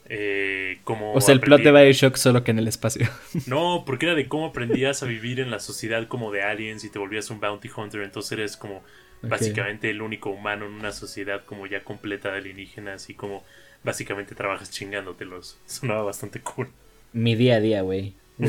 eh, 0.09 0.79
como 0.85 1.13
O 1.13 1.21
sea, 1.21 1.35
el 1.35 1.41
plot 1.41 1.61
de 1.63 1.73
Bioshock 1.73 2.15
solo 2.15 2.45
que 2.45 2.53
en 2.53 2.61
el 2.61 2.69
espacio. 2.69 3.09
No, 3.49 3.83
porque 3.85 4.07
era 4.07 4.15
de 4.15 4.29
cómo 4.29 4.47
aprendías 4.47 5.03
a 5.03 5.07
vivir 5.07 5.41
en 5.41 5.51
la 5.51 5.59
sociedad 5.59 6.07
como 6.07 6.31
de 6.31 6.43
aliens 6.43 6.85
y 6.85 6.89
te 6.89 7.01
volvías 7.01 7.31
un 7.31 7.41
bounty 7.41 7.69
hunter, 7.77 8.03
entonces 8.03 8.31
eres 8.31 8.57
como 8.57 8.85
básicamente 9.21 9.91
el 9.91 10.03
único 10.03 10.31
humano 10.31 10.67
en 10.67 10.73
una 10.75 10.93
sociedad 10.93 11.45
como 11.45 11.67
ya 11.67 11.83
completa 11.83 12.31
de 12.31 12.39
alienígenas 12.39 13.11
y 13.11 13.15
como 13.15 13.43
básicamente 13.83 14.37
trabajas 14.37 14.71
chingándotelos. 14.71 15.59
Sonaba 15.67 16.05
bastante 16.05 16.41
cool. 16.43 16.69
Mi 17.13 17.35
día 17.35 17.57
a 17.57 17.61
día, 17.61 17.83
güey. 17.83 18.15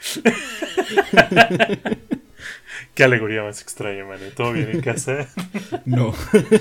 Qué 2.94 3.04
alegoría 3.04 3.42
más 3.42 3.62
extraña, 3.62 4.04
man. 4.04 4.18
¿Todo 4.36 4.52
bien 4.52 4.70
en 4.70 4.80
casa? 4.80 5.28
No. 5.84 6.14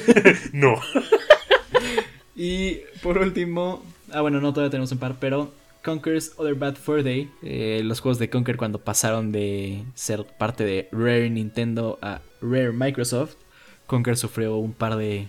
no. 0.54 0.76
Y 2.36 2.82
por 3.02 3.18
último, 3.18 3.84
ah 4.12 4.22
bueno, 4.22 4.40
no 4.40 4.54
todavía 4.54 4.72
tenemos 4.72 4.92
un 4.92 5.00
par, 5.00 5.16
pero 5.20 5.52
Conker's 5.84 6.34
Other 6.38 6.56
Bad 6.56 6.76
Fur 6.76 7.04
Day, 7.04 7.30
eh, 7.42 7.82
los 7.84 8.00
juegos 8.00 8.20
de 8.20 8.30
Conker 8.30 8.58
cuando 8.58 8.80
pasaron 8.80 9.32
de 9.32 9.84
ser 9.96 10.26
parte 10.26 10.64
de 10.64 10.88
Rare 10.92 11.30
Nintendo 11.30 12.00
a 12.02 12.22
Rare 12.42 12.72
Microsoft, 12.72 13.36
Conker 13.88 14.18
sufrió 14.18 14.58
un 14.58 14.74
par 14.74 14.96
de 14.96 15.28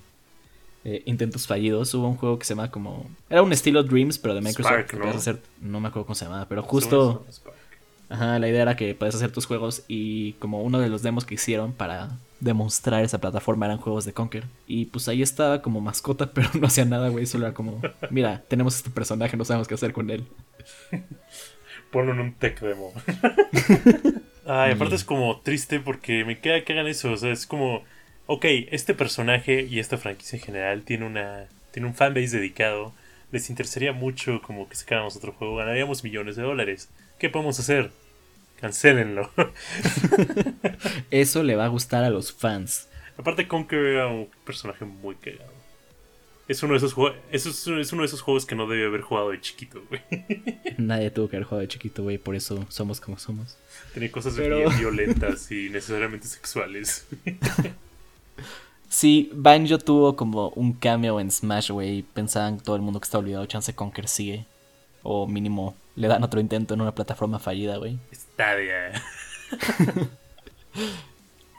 eh, 0.84 1.02
intentos 1.06 1.46
fallidos. 1.46 1.92
Hubo 1.94 2.08
un 2.08 2.16
juego 2.16 2.38
que 2.38 2.44
se 2.44 2.54
llama 2.54 2.70
como 2.70 3.10
era 3.28 3.42
un 3.42 3.52
estilo 3.52 3.82
Dreams, 3.82 4.18
pero 4.18 4.34
de 4.34 4.40
Microsoft. 4.40 4.72
Spark, 4.72 4.92
¿no? 4.94 5.00
podías 5.00 5.16
hacer, 5.16 5.40
no 5.60 5.80
me 5.80 5.88
acuerdo 5.88 6.06
cómo 6.06 6.14
se 6.14 6.26
llamaba, 6.26 6.46
pero 6.48 6.62
justo 6.62 7.24
Spark. 7.30 7.56
Ajá, 8.10 8.40
la 8.40 8.48
idea 8.48 8.62
era 8.62 8.76
que 8.76 8.92
puedes 8.96 9.14
hacer 9.14 9.30
tus 9.30 9.46
juegos 9.46 9.84
y 9.86 10.32
como 10.34 10.62
uno 10.62 10.80
de 10.80 10.88
los 10.88 11.02
demos 11.02 11.24
que 11.24 11.34
hicieron 11.34 11.72
para 11.72 12.10
demostrar 12.40 13.04
esa 13.04 13.20
plataforma 13.20 13.66
eran 13.66 13.78
juegos 13.78 14.04
de 14.04 14.12
Conker. 14.12 14.44
Y 14.66 14.86
pues 14.86 15.06
ahí 15.06 15.22
estaba 15.22 15.62
como 15.62 15.80
mascota, 15.80 16.30
pero 16.34 16.48
no 16.58 16.66
hacía 16.66 16.84
nada, 16.84 17.08
güey. 17.08 17.26
Solo 17.26 17.46
era 17.46 17.54
como, 17.54 17.80
mira, 18.10 18.42
tenemos 18.48 18.74
este 18.74 18.90
personaje, 18.90 19.36
no 19.36 19.44
sabemos 19.44 19.68
qué 19.68 19.74
hacer 19.74 19.92
con 19.92 20.10
él. 20.10 20.26
Ponlo 21.92 22.12
en 22.12 22.20
un 22.20 22.34
tech 22.34 22.60
demo. 22.60 22.92
Ay, 24.46 24.72
aparte 24.72 24.96
es 24.96 25.04
como 25.04 25.40
triste 25.40 25.78
porque 25.78 26.24
me 26.24 26.40
queda 26.40 26.64
que 26.64 26.72
hagan 26.72 26.88
eso. 26.88 27.12
O 27.12 27.16
sea, 27.16 27.30
es 27.30 27.46
como, 27.46 27.84
ok, 28.26 28.44
este 28.72 28.92
personaje 28.92 29.62
y 29.62 29.78
esta 29.78 29.98
franquicia 29.98 30.36
en 30.36 30.42
general 30.42 30.82
tiene 30.82 31.06
una 31.06 31.46
tiene 31.70 31.86
un 31.86 31.94
fanbase 31.94 32.38
dedicado. 32.38 32.92
Les 33.30 33.48
interesaría 33.50 33.92
mucho 33.92 34.42
como 34.42 34.68
que 34.68 34.74
sacáramos 34.74 35.14
otro 35.16 35.32
juego. 35.32 35.56
Ganaríamos 35.56 36.02
millones 36.02 36.34
de 36.34 36.42
dólares. 36.42 36.88
¿Qué 37.18 37.28
podemos 37.28 37.60
hacer? 37.60 37.92
Cancélenlo. 38.60 39.30
Eso 41.10 41.42
le 41.42 41.56
va 41.56 41.64
a 41.64 41.68
gustar 41.68 42.04
a 42.04 42.10
los 42.10 42.32
fans. 42.32 42.88
Aparte, 43.16 43.48
Conker 43.48 43.78
era 43.78 44.06
un 44.08 44.28
personaje 44.44 44.84
muy 44.84 45.14
cagado. 45.16 45.50
Es 46.48 46.62
uno 46.62 46.72
de 46.72 46.78
esos 46.78 46.94
juegos. 46.94 47.16
Es, 47.30 47.66
uno 47.66 48.02
de 48.02 48.06
esos 48.06 48.22
juegos 48.22 48.44
que 48.44 48.54
no 48.56 48.66
debe 48.66 48.84
haber 48.86 49.02
jugado 49.02 49.30
de 49.30 49.40
chiquito, 49.40 49.82
güey. 49.88 50.02
Nadie 50.78 51.10
tuvo 51.10 51.28
que 51.28 51.36
haber 51.36 51.44
jugado 51.46 51.60
de 51.60 51.68
chiquito, 51.68 52.02
güey, 52.02 52.18
por 52.18 52.34
eso 52.34 52.66
somos 52.68 53.00
como 53.00 53.18
somos. 53.18 53.56
Tenía 53.94 54.10
cosas 54.10 54.34
Pero- 54.36 54.56
bien 54.58 54.70
violentas 54.78 55.50
y 55.52 55.70
necesariamente 55.70 56.26
sexuales. 56.26 57.06
Sí, 58.88 59.30
Banjo 59.32 59.78
tuvo 59.78 60.16
como 60.16 60.48
un 60.50 60.72
cameo 60.72 61.20
en 61.20 61.30
Smash, 61.30 61.70
güey. 61.70 62.02
Pensaban 62.02 62.58
todo 62.58 62.74
el 62.74 62.82
mundo 62.82 62.98
que 63.00 63.04
está 63.04 63.18
olvidado, 63.18 63.46
chance 63.46 63.72
Conker 63.74 64.08
sigue. 64.08 64.44
O 65.02 65.26
mínimo 65.26 65.74
le 65.96 66.08
dan 66.08 66.22
otro 66.22 66.40
intento 66.40 66.74
en 66.74 66.80
una 66.80 66.94
plataforma 66.94 67.38
fallida, 67.38 67.76
güey. 67.76 67.98
Stadia. 68.12 68.92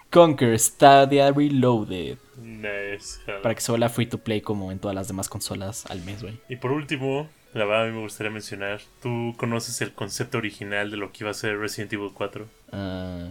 Conker 0.10 0.60
Stadia 0.60 1.32
Reloaded. 1.32 2.18
Nice. 2.42 3.20
Para 3.42 3.56
que 3.56 3.62
se 3.62 3.72
vuelva 3.72 3.90
free 3.90 4.08
to 4.08 4.18
play 4.18 4.42
como 4.42 4.72
en 4.72 4.80
todas 4.80 4.96
las 4.96 5.08
demás 5.08 5.30
consolas 5.30 5.86
al 5.88 6.02
mes, 6.02 6.22
güey. 6.22 6.38
Y 6.50 6.58
por 6.58 6.72
último, 6.72 7.30
la 7.54 7.66
verdad 7.66 7.84
a 7.84 7.88
mí 7.88 7.96
me 7.96 8.02
gustaría 8.02 8.32
mencionar, 8.32 8.82
¿tú 9.02 9.34
conoces 9.38 9.82
el 9.82 9.94
concepto 9.94 10.38
original 10.38 10.92
de 10.92 10.98
lo 10.98 11.12
que 11.12 11.24
iba 11.24 11.32
a 11.32 11.34
ser 11.34 11.58
Resident 11.58 11.94
Evil 11.94 12.12
4? 12.14 12.46
Ah, 12.72 13.30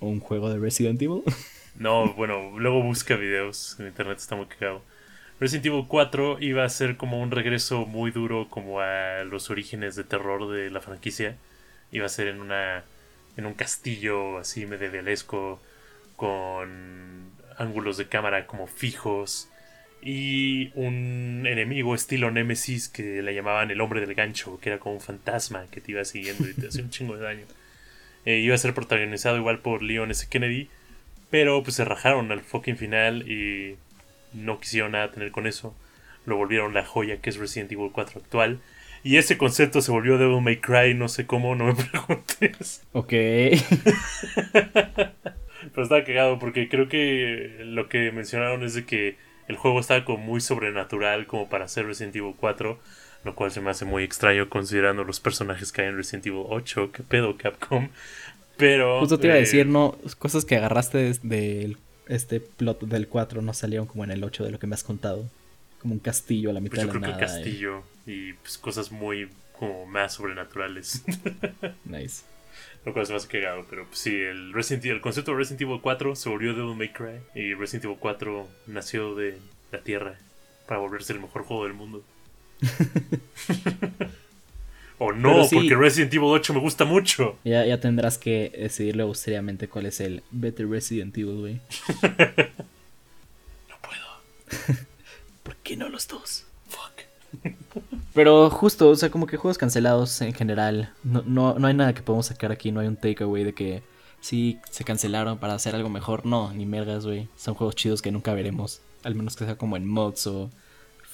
¿Un 0.00 0.20
juego 0.20 0.50
de 0.50 0.58
Resident 0.58 1.00
Evil? 1.02 1.22
No, 1.76 2.14
bueno, 2.14 2.56
luego 2.58 2.82
busca 2.82 3.16
videos, 3.16 3.76
en 3.80 3.88
internet 3.88 4.18
está 4.18 4.36
muy 4.36 4.46
cagado. 4.46 4.80
Resident 5.44 5.66
Evil 5.66 5.84
4 5.86 6.38
iba 6.40 6.64
a 6.64 6.68
ser 6.70 6.96
como 6.96 7.20
un 7.20 7.30
regreso 7.30 7.84
muy 7.84 8.10
duro 8.10 8.48
como 8.48 8.80
a 8.80 9.24
los 9.24 9.50
orígenes 9.50 9.94
de 9.94 10.02
terror 10.02 10.50
de 10.50 10.70
la 10.70 10.80
franquicia. 10.80 11.36
Iba 11.92 12.06
a 12.06 12.08
ser 12.08 12.28
en 12.28 12.40
una 12.40 12.82
en 13.36 13.44
un 13.44 13.52
castillo 13.52 14.38
así 14.38 14.64
medievalesco 14.64 15.60
con 16.16 17.30
ángulos 17.58 17.98
de 17.98 18.08
cámara 18.08 18.46
como 18.46 18.66
fijos 18.66 19.50
y 20.00 20.72
un 20.76 21.44
enemigo 21.46 21.94
estilo 21.94 22.30
Nemesis 22.30 22.88
que 22.88 23.20
le 23.20 23.34
llamaban 23.34 23.70
el 23.70 23.82
hombre 23.82 24.00
del 24.00 24.14
gancho, 24.14 24.58
que 24.60 24.70
era 24.70 24.78
como 24.78 24.94
un 24.94 25.02
fantasma 25.02 25.66
que 25.70 25.82
te 25.82 25.92
iba 25.92 26.06
siguiendo 26.06 26.48
y 26.48 26.54
te 26.54 26.68
hacía 26.68 26.84
un 26.84 26.88
chingo 26.88 27.18
de 27.18 27.22
daño. 27.22 27.44
Eh, 28.24 28.38
iba 28.38 28.54
a 28.54 28.58
ser 28.58 28.72
protagonizado 28.72 29.36
igual 29.36 29.58
por 29.58 29.82
Leon 29.82 30.10
S. 30.10 30.26
Kennedy, 30.26 30.70
pero 31.28 31.62
pues 31.62 31.76
se 31.76 31.84
rajaron 31.84 32.32
al 32.32 32.40
fucking 32.40 32.78
final 32.78 33.30
y 33.30 33.76
no 34.34 34.60
quisieron 34.60 34.92
nada 34.92 35.10
tener 35.10 35.30
con 35.30 35.46
eso. 35.46 35.74
Lo 36.26 36.36
volvieron 36.36 36.74
la 36.74 36.84
joya 36.84 37.20
que 37.20 37.30
es 37.30 37.36
Resident 37.36 37.72
Evil 37.72 37.90
4 37.92 38.20
actual. 38.20 38.60
Y 39.02 39.18
ese 39.18 39.36
concepto 39.36 39.82
se 39.82 39.92
volvió 39.92 40.16
Devil 40.16 40.40
May 40.40 40.60
Cry, 40.60 40.94
no 40.94 41.08
sé 41.08 41.26
cómo, 41.26 41.54
no 41.54 41.66
me 41.66 41.74
preguntes. 41.90 42.82
ok. 42.92 43.10
Pero 45.72 45.82
estaba 45.82 46.04
cagado 46.04 46.38
porque 46.38 46.68
creo 46.68 46.88
que 46.88 47.60
lo 47.64 47.88
que 47.88 48.12
mencionaron 48.12 48.62
es 48.62 48.74
de 48.74 48.84
que 48.86 49.16
el 49.48 49.56
juego 49.56 49.80
estaba 49.80 50.04
como 50.04 50.18
muy 50.18 50.40
sobrenatural 50.40 51.26
como 51.26 51.48
para 51.48 51.66
hacer 51.66 51.86
Resident 51.86 52.16
Evil 52.16 52.34
4, 52.38 52.78
lo 53.24 53.34
cual 53.34 53.50
se 53.50 53.60
me 53.60 53.70
hace 53.70 53.84
muy 53.84 54.04
extraño 54.04 54.48
considerando 54.48 55.04
los 55.04 55.20
personajes 55.20 55.70
que 55.70 55.82
hay 55.82 55.88
en 55.88 55.96
Resident 55.96 56.26
Evil 56.26 56.44
8, 56.48 56.92
qué 56.92 57.02
pedo 57.02 57.36
Capcom. 57.36 57.88
Pero 58.56 59.00
Justo 59.00 59.18
te 59.18 59.26
iba 59.26 59.34
a 59.34 59.38
eh, 59.38 59.40
decir, 59.40 59.66
no, 59.66 59.98
cosas 60.18 60.44
que 60.44 60.56
agarraste 60.56 61.12
del 61.22 61.78
este 62.06 62.40
plot 62.40 62.82
del 62.82 63.08
4 63.08 63.42
no 63.42 63.54
salieron 63.54 63.86
como 63.86 64.04
en 64.04 64.10
el 64.10 64.24
8 64.24 64.44
de 64.44 64.50
lo 64.50 64.58
que 64.58 64.66
me 64.66 64.74
has 64.74 64.84
contado. 64.84 65.28
Como 65.80 65.94
un 65.94 66.00
castillo 66.00 66.50
a 66.50 66.52
la 66.52 66.60
mitad 66.60 66.76
Pues 66.76 66.86
yo 66.86 66.92
de 66.92 67.00
la 67.00 67.06
creo 67.06 67.18
que 67.18 67.24
eh. 67.24 67.26
castillo 67.26 67.82
y 68.06 68.32
pues 68.34 68.58
cosas 68.58 68.90
muy 68.90 69.28
como 69.58 69.86
más 69.86 70.14
sobrenaturales. 70.14 71.02
Nice. 71.84 72.22
Lo 72.84 72.92
cual 72.92 73.06
se 73.06 73.12
me 73.12 73.16
hace 73.16 73.28
cagado, 73.28 73.66
pero 73.68 73.86
pues, 73.86 73.98
sí, 73.98 74.14
el, 74.14 74.52
Resident, 74.52 74.84
el 74.84 75.00
concepto 75.00 75.32
de 75.32 75.38
Resident 75.38 75.62
Evil 75.62 75.80
4 75.80 76.14
se 76.16 76.28
volvió 76.28 76.54
Devil 76.54 76.76
May 76.76 76.92
Cry 76.92 77.20
y 77.34 77.54
Resident 77.54 77.86
Evil 77.86 77.96
4 77.98 78.48
nació 78.66 79.14
de 79.14 79.38
la 79.72 79.78
Tierra 79.80 80.18
para 80.66 80.80
volverse 80.80 81.14
el 81.14 81.20
mejor 81.20 81.44
juego 81.44 81.64
del 81.64 81.74
mundo. 81.74 82.04
o 84.98 85.12
no, 85.12 85.44
sí. 85.44 85.56
porque 85.56 85.74
Resident 85.74 86.12
Evil 86.14 86.28
8 86.28 86.54
me 86.54 86.60
gusta 86.60 86.84
mucho. 86.84 87.36
Ya, 87.44 87.64
ya 87.66 87.80
tendrás 87.80 88.18
que 88.18 88.52
decidir 88.56 88.96
luego 88.96 89.14
seriamente 89.14 89.68
cuál 89.68 89.86
es 89.86 90.00
el 90.00 90.22
Better 90.30 90.68
Resident 90.68 91.16
Evil, 91.16 91.40
güey. 91.40 91.60
No 93.68 93.76
puedo. 93.82 94.76
¿Por 95.42 95.56
qué 95.56 95.76
no 95.76 95.88
los 95.88 96.06
dos? 96.06 96.46
Fuck. 96.68 97.44
Pero 98.14 98.48
justo, 98.50 98.88
o 98.88 98.94
sea, 98.96 99.10
como 99.10 99.26
que 99.26 99.36
juegos 99.36 99.58
cancelados 99.58 100.20
en 100.20 100.32
general, 100.32 100.92
no, 101.02 101.22
no, 101.26 101.58
no 101.58 101.66
hay 101.66 101.74
nada 101.74 101.94
que 101.94 102.02
podemos 102.02 102.26
sacar 102.26 102.52
aquí, 102.52 102.70
no 102.70 102.80
hay 102.80 102.86
un 102.86 102.96
takeaway 102.96 103.44
de 103.44 103.52
que 103.52 103.82
sí 104.20 104.58
se 104.70 104.84
cancelaron 104.84 105.38
para 105.38 105.54
hacer 105.54 105.74
algo 105.74 105.90
mejor. 105.90 106.24
No, 106.24 106.52
ni 106.52 106.64
mergas, 106.64 107.04
güey. 107.04 107.28
Son 107.36 107.54
juegos 107.54 107.76
chidos 107.76 108.00
que 108.00 108.10
nunca 108.12 108.32
veremos. 108.32 108.80
Al 109.02 109.14
menos 109.14 109.36
que 109.36 109.44
sea 109.44 109.56
como 109.56 109.76
en 109.76 109.86
mods 109.86 110.26
o 110.26 110.50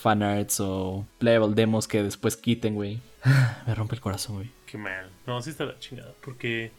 fanarts 0.01 0.61
o 0.61 1.07
playable 1.19 1.55
demos 1.55 1.87
que 1.87 2.03
después 2.03 2.37
quiten, 2.37 2.75
güey. 2.75 3.01
Me 3.67 3.75
rompe 3.75 3.95
el 3.95 4.01
corazón, 4.01 4.37
güey. 4.37 4.51
Qué 4.67 4.79
mal. 4.79 5.11
No, 5.27 5.41
sí 5.43 5.51
está 5.51 5.65
la 5.65 5.79
chingada. 5.79 6.13
Porque. 6.25 6.73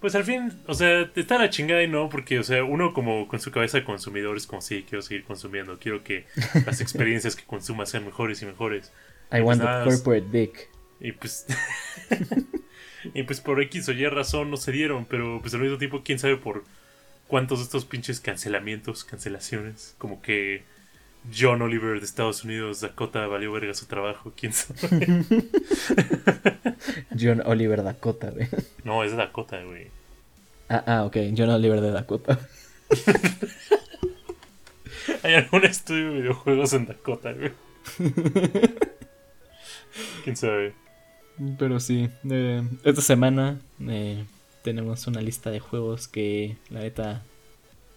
Pues 0.00 0.14
al 0.14 0.24
fin, 0.24 0.52
o 0.66 0.74
sea, 0.74 1.10
está 1.16 1.38
la 1.38 1.48
chingada 1.48 1.82
y 1.82 1.88
no, 1.88 2.10
porque, 2.10 2.38
o 2.38 2.42
sea, 2.42 2.62
uno 2.64 2.92
como 2.92 3.26
con 3.28 3.40
su 3.40 3.50
cabeza 3.50 3.78
de 3.78 3.84
consumidor 3.84 4.36
es 4.36 4.46
como, 4.46 4.60
sí, 4.60 4.84
quiero 4.86 5.00
seguir 5.00 5.24
consumiendo, 5.24 5.78
quiero 5.78 6.04
que 6.04 6.26
las 6.66 6.82
experiencias 6.82 7.34
que 7.34 7.44
consumas 7.44 7.88
sean 7.88 8.04
mejores 8.04 8.42
y 8.42 8.46
mejores. 8.46 8.92
I 9.32 9.38
Y 9.38 9.40
want 9.40 9.44
pues 9.44 9.58
the 9.58 9.64
nada, 9.64 9.84
corporate 9.84 10.26
dick. 10.30 10.68
Y 11.00 11.12
pues. 11.12 11.46
y 13.14 13.22
pues 13.22 13.40
por 13.40 13.60
X 13.62 13.88
o 13.88 13.92
Y 13.92 14.06
razón 14.06 14.50
no 14.50 14.56
se 14.58 14.70
dieron, 14.70 15.06
pero 15.06 15.40
pues 15.40 15.54
al 15.54 15.60
mismo 15.60 15.78
tiempo, 15.78 16.02
quién 16.04 16.18
sabe 16.18 16.36
por 16.36 16.64
cuántos 17.26 17.58
de 17.58 17.64
estos 17.64 17.84
pinches 17.84 18.20
cancelamientos, 18.20 19.02
cancelaciones, 19.04 19.94
como 19.98 20.22
que 20.22 20.64
John 21.34 21.62
Oliver 21.62 21.98
de 21.98 22.04
Estados 22.04 22.44
Unidos, 22.44 22.80
Dakota 22.80 23.26
valió 23.26 23.52
verga 23.52 23.74
su 23.74 23.86
trabajo, 23.86 24.32
quién 24.36 24.52
sabe. 24.52 25.06
John 27.18 27.42
Oliver 27.46 27.82
Dakota, 27.82 28.30
güey. 28.30 28.48
no, 28.84 29.02
es 29.04 29.10
de 29.12 29.16
Dakota, 29.16 29.62
güey. 29.62 29.90
Ah, 30.68 30.82
ah, 30.86 31.04
ok. 31.04 31.16
John 31.36 31.50
Oliver 31.50 31.80
de 31.80 31.90
Dakota. 31.90 32.38
Hay 35.22 35.34
algún 35.34 35.64
estudio 35.64 36.12
de 36.12 36.20
videojuegos 36.20 36.72
en 36.72 36.86
Dakota, 36.86 37.32
güey. 37.32 37.52
quién 40.24 40.36
sabe. 40.36 40.74
Pero 41.58 41.80
sí, 41.80 42.08
eh, 42.30 42.62
esta 42.84 43.02
semana 43.02 43.60
eh, 43.80 44.24
tenemos 44.62 45.06
una 45.06 45.20
lista 45.20 45.50
de 45.50 45.60
juegos 45.60 46.08
que 46.08 46.56
la 46.70 46.80
neta, 46.80 47.22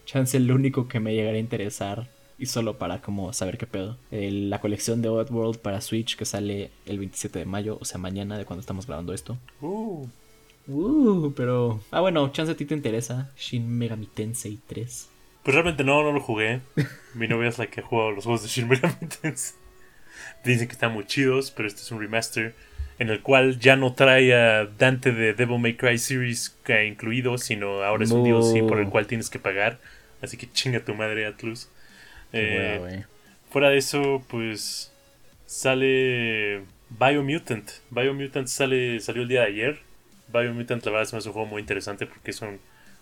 chance 0.06 0.38
el 0.38 0.52
único 0.52 0.88
que 0.88 1.00
me 1.00 1.14
llegaría 1.14 1.38
a 1.38 1.42
interesar 1.42 2.08
y 2.40 2.46
solo 2.48 2.78
para 2.78 3.02
como 3.02 3.34
saber 3.34 3.58
qué 3.58 3.68
pedo. 3.68 3.98
La 4.12 4.60
colección 4.62 5.02
de 5.02 5.10
Oddworld 5.10 5.60
para 5.60 5.82
Switch 5.82 6.16
que 6.16 6.26
sale 6.26 6.72
el 6.86 6.98
27 7.00 7.40
de 7.40 7.46
mayo, 7.46 7.78
o 7.82 7.86
sea 7.86 7.98
mañana 8.00 8.38
de 8.38 8.46
cuando 8.46 8.62
estamos 8.62 8.88
grabando 8.88 9.14
esto. 9.14 9.38
Uh, 9.62 10.08
Uh, 10.72 11.34
pero... 11.36 11.82
Ah 11.90 12.00
bueno, 12.02 12.32
chance 12.32 12.52
a 12.52 12.56
ti 12.56 12.64
te 12.64 12.76
interesa 12.76 13.32
Shin 13.36 13.68
Megami 13.68 14.06
Tensei 14.06 14.60
3. 14.68 15.10
pues 15.44 15.56
realmente 15.56 15.84
no, 15.84 16.04
no 16.04 16.12
lo 16.12 16.20
jugué. 16.22 16.62
Mi 17.16 17.28
novia 17.28 17.50
es 17.50 17.58
la 17.58 17.66
que 17.68 17.82
ha 17.82 17.84
jugado 17.84 18.12
los 18.12 18.26
juegos 18.26 18.44
de 18.44 18.50
Shin 18.50 18.68
Megami 18.68 19.08
Tensei. 19.22 19.56
Dicen 20.46 20.68
que 20.68 20.74
están 20.74 20.94
muy 20.94 21.06
chidos, 21.08 21.50
pero 21.50 21.68
este 21.68 21.82
es 21.82 21.92
un 21.92 22.00
remaster 22.00 22.54
en 23.00 23.10
el 23.10 23.22
cual 23.24 23.58
ya 23.60 23.78
no 23.78 23.94
trae 23.94 24.34
a 24.36 24.66
Dante 24.66 25.12
de 25.12 25.34
Devil 25.34 25.58
May 25.60 25.76
Cry 25.76 25.98
Series 25.98 26.56
incluido, 26.88 27.38
sino 27.40 27.82
ahora 27.82 28.04
es 28.04 28.12
un 28.12 28.22
No. 28.30 28.40
DLC 28.40 28.68
por 28.68 28.80
el 28.80 28.90
cual 28.90 29.08
tienes 29.08 29.30
que 29.32 29.40
pagar. 29.40 29.80
Así 30.22 30.38
que 30.38 30.52
chinga 30.52 30.82
tu 30.82 30.94
madre, 30.94 31.26
Atlus. 31.26 31.70
Eh, 32.34 33.04
fuera 33.50 33.70
de 33.70 33.78
eso, 33.78 34.24
pues 34.28 34.92
sale 35.46 36.62
Biomutant. 36.90 37.70
Biomutant 37.90 38.48
sale, 38.48 39.00
salió 39.00 39.24
el 39.24 39.28
día 39.28 39.42
de 39.42 39.48
ayer. 39.48 39.80
Biomutant, 40.32 40.84
la 40.86 40.92
verdad, 40.92 41.16
hace 41.16 41.28
un 41.30 41.34
juego 41.34 41.48
muy 41.48 41.62
interesante 41.62 42.06
porque 42.06 42.32
es 42.32 42.42
un 42.42 42.60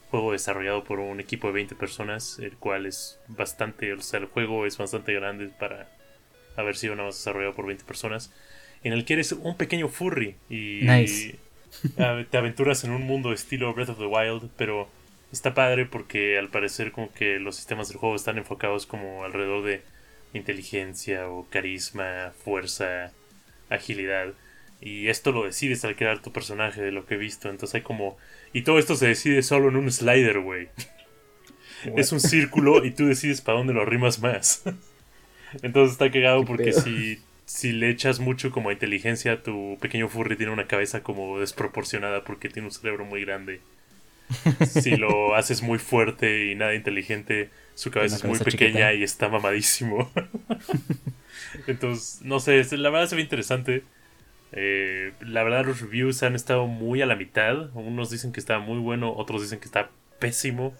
juego 0.09 0.31
desarrollado 0.31 0.83
por 0.83 0.99
un 0.99 1.19
equipo 1.19 1.47
de 1.47 1.53
20 1.53 1.75
personas, 1.75 2.39
el 2.39 2.55
cual 2.57 2.85
es 2.85 3.19
bastante, 3.27 3.91
o 3.93 4.01
sea, 4.01 4.19
el 4.19 4.27
juego 4.27 4.65
es 4.65 4.77
bastante 4.77 5.13
grande 5.13 5.49
para 5.49 5.89
haber 6.55 6.75
sido 6.77 6.95
nada 6.95 7.09
más 7.09 7.17
desarrollado 7.17 7.53
por 7.53 7.67
20 7.67 7.83
personas, 7.83 8.33
en 8.83 8.93
el 8.93 9.05
que 9.05 9.13
eres 9.13 9.33
un 9.33 9.57
pequeño 9.57 9.89
furry 9.89 10.35
y 10.49 10.79
Nice. 10.83 11.35
te 12.29 12.37
aventuras 12.37 12.83
en 12.83 12.91
un 12.91 13.03
mundo 13.03 13.33
estilo 13.33 13.73
Breath 13.73 13.89
of 13.89 13.97
the 13.99 14.05
Wild, 14.05 14.49
pero 14.55 14.87
está 15.31 15.53
padre 15.53 15.85
porque 15.85 16.37
al 16.37 16.49
parecer 16.49 16.91
como 16.91 17.11
que 17.13 17.39
los 17.39 17.55
sistemas 17.55 17.89
del 17.89 17.97
juego 17.97 18.15
están 18.15 18.37
enfocados 18.37 18.85
como 18.85 19.23
alrededor 19.23 19.63
de 19.63 19.81
inteligencia 20.33 21.29
o 21.29 21.47
carisma, 21.49 22.33
fuerza, 22.43 23.11
agilidad. 23.69 24.33
Y 24.79 25.07
esto 25.07 25.31
lo 25.31 25.45
decides 25.45 25.83
al 25.85 25.95
crear 25.95 26.21
tu 26.21 26.31
personaje 26.31 26.81
de 26.81 26.91
lo 26.91 27.05
que 27.05 27.15
he 27.15 27.17
visto. 27.17 27.49
Entonces 27.49 27.75
hay 27.75 27.81
como... 27.81 28.17
Y 28.53 28.61
todo 28.61 28.79
esto 28.79 28.95
se 28.95 29.07
decide 29.07 29.41
solo 29.43 29.69
en 29.69 29.75
un 29.75 29.91
slider, 29.91 30.39
güey. 30.39 30.69
Es 31.95 32.11
un 32.11 32.19
círculo 32.19 32.83
y 32.83 32.91
tú 32.91 33.05
decides 33.05 33.41
para 33.41 33.59
dónde 33.59 33.73
lo 33.73 33.83
arrimas 33.83 34.19
más. 34.19 34.63
Entonces 35.61 35.93
está 35.93 36.11
cagado 36.11 36.43
porque 36.43 36.73
si, 36.73 37.19
si 37.45 37.71
le 37.71 37.91
echas 37.91 38.19
mucho 38.19 38.51
como 38.51 38.69
a 38.69 38.73
inteligencia, 38.73 39.43
tu 39.43 39.77
pequeño 39.79 40.09
furry 40.09 40.35
tiene 40.35 40.51
una 40.51 40.65
cabeza 40.65 41.03
como 41.03 41.39
desproporcionada 41.39 42.23
porque 42.23 42.49
tiene 42.49 42.67
un 42.67 42.73
cerebro 42.73 43.05
muy 43.05 43.23
grande. 43.23 43.61
Si 44.67 44.95
lo 44.95 45.35
haces 45.35 45.61
muy 45.61 45.79
fuerte 45.79 46.51
y 46.51 46.55
nada 46.55 46.75
inteligente, 46.75 47.49
su 47.75 47.91
cabeza 47.91 48.17
es 48.17 48.23
muy 48.23 48.39
pequeña 48.39 48.89
chiquita. 48.89 48.93
y 48.93 49.03
está 49.03 49.29
mamadísimo. 49.29 50.11
Entonces, 51.67 52.21
no 52.23 52.39
sé, 52.39 52.63
la 52.77 52.89
verdad 52.89 53.07
se 53.07 53.15
ve 53.15 53.21
interesante. 53.21 53.83
Eh, 54.53 55.13
la 55.19 55.43
verdad 55.43 55.65
los 55.65 55.81
reviews 55.81 56.23
han 56.23 56.35
estado 56.35 56.67
muy 56.67 57.01
a 57.01 57.05
la 57.05 57.15
mitad. 57.15 57.69
Unos 57.75 58.09
dicen 58.09 58.31
que 58.31 58.39
está 58.39 58.59
muy 58.59 58.79
bueno, 58.79 59.13
otros 59.13 59.41
dicen 59.41 59.59
que 59.59 59.65
está 59.65 59.89
pésimo. 60.19 60.73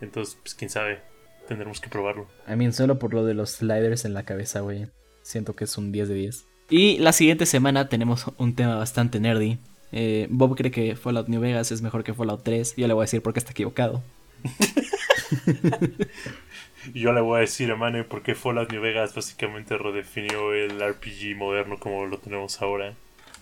Entonces, 0.00 0.38
pues 0.42 0.54
quién 0.54 0.70
sabe, 0.70 1.00
tendremos 1.48 1.80
que 1.80 1.88
probarlo. 1.88 2.28
I 2.48 2.56
mean, 2.56 2.72
solo 2.72 2.98
por 2.98 3.14
lo 3.14 3.24
de 3.24 3.34
los 3.34 3.52
sliders 3.52 4.04
en 4.04 4.14
la 4.14 4.24
cabeza, 4.24 4.60
güey. 4.60 4.86
Siento 5.22 5.56
que 5.56 5.64
es 5.64 5.78
un 5.78 5.92
10 5.92 6.08
de 6.08 6.14
10. 6.14 6.44
Y 6.70 6.98
la 6.98 7.12
siguiente 7.12 7.46
semana 7.46 7.88
tenemos 7.88 8.26
un 8.36 8.54
tema 8.54 8.76
bastante 8.76 9.20
nerdy. 9.20 9.58
Eh, 9.96 10.26
Bob 10.28 10.56
cree 10.56 10.72
que 10.72 10.96
Fallout 10.96 11.28
New 11.28 11.40
Vegas 11.40 11.70
es 11.70 11.80
mejor 11.80 12.02
que 12.02 12.12
Fallout 12.12 12.42
3. 12.42 12.74
Yo 12.76 12.88
le 12.88 12.94
voy 12.94 13.02
a 13.02 13.06
decir 13.06 13.22
porque 13.22 13.38
está 13.38 13.52
equivocado. 13.52 14.02
Yo 16.92 17.12
le 17.12 17.20
voy 17.20 17.36
a 17.38 17.42
decir 17.42 17.70
a 17.70 17.76
Mane 17.76 18.02
por 18.02 18.22
qué 18.22 18.34
Fallout 18.34 18.72
New 18.72 18.82
Vegas 18.82 19.14
básicamente 19.14 19.78
redefinió 19.78 20.52
el 20.52 20.80
RPG 20.80 21.36
moderno 21.36 21.78
como 21.78 22.06
lo 22.06 22.18
tenemos 22.18 22.60
ahora. 22.60 22.94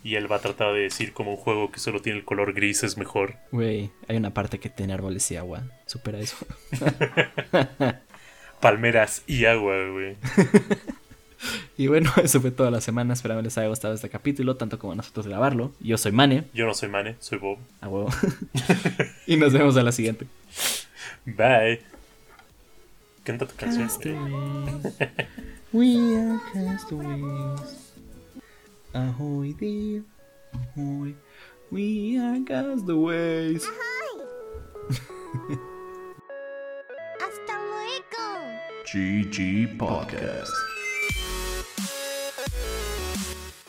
Y 0.05 0.17
él 0.17 0.31
va 0.31 0.37
a 0.37 0.41
tratar 0.41 0.75
de 0.75 0.81
decir 0.81 1.15
como 1.15 1.31
un 1.31 1.39
juego 1.39 1.73
que 1.73 1.81
solo 1.81 2.03
tiene 2.03 2.19
el 2.19 2.27
color 2.27 2.53
gris 2.53 2.83
es 2.83 2.99
mejor. 2.99 3.37
Güey, 3.51 3.91
hay 4.07 4.19
una 4.19 4.35
parte 4.35 4.61
que 4.61 4.69
tiene 4.69 4.93
árboles 4.93 5.31
y 5.31 5.37
agua. 5.37 5.63
Supera 5.87 6.19
eso. 6.19 6.37
Palmeras 8.61 9.23
y 9.27 9.47
agua, 9.47 9.89
güey. 9.89 10.17
y 11.83 11.89
bueno, 11.89 12.13
eso 12.23 12.41
fue 12.41 12.53
toda 12.53 12.71
la 12.71 12.81
semana. 12.81 13.13
Esperamos 13.13 13.43
les 13.43 13.59
haya 13.59 13.67
gustado 13.67 13.93
este 13.95 14.09
capítulo, 14.09 14.55
tanto 14.57 14.79
como 14.79 14.95
nosotros 14.95 15.27
grabarlo. 15.27 15.73
Yo 15.81 15.99
soy 15.99 16.13
Mane, 16.13 16.45
Yo 16.55 16.65
no 16.65 16.75
soy 16.75 16.89
Mane, 16.89 17.17
soy 17.19 17.39
Bob. 17.39 17.59
a 17.81 17.89
huevo. 17.89 18.09
y 19.27 19.37
nos 19.37 19.53
vemos 19.53 19.77
a 19.77 19.83
la 19.83 19.91
siguiente. 19.91 20.29
Bye. 21.27 21.81
Canta 23.25 23.47
tu 23.47 23.57
canción. 23.57 23.89
We 25.73 25.97
are 26.17 26.39
castaways. 26.53 27.93
Ahoy 28.93 29.55
dear, 29.55 30.03
ahoy. 30.77 31.17
We 31.73 32.17
are 32.21 32.45
castaways. 32.45 33.65
Hasta 37.19 37.55
luego. 37.67 38.23
GG 38.85 39.77
Podcast. 39.79 40.72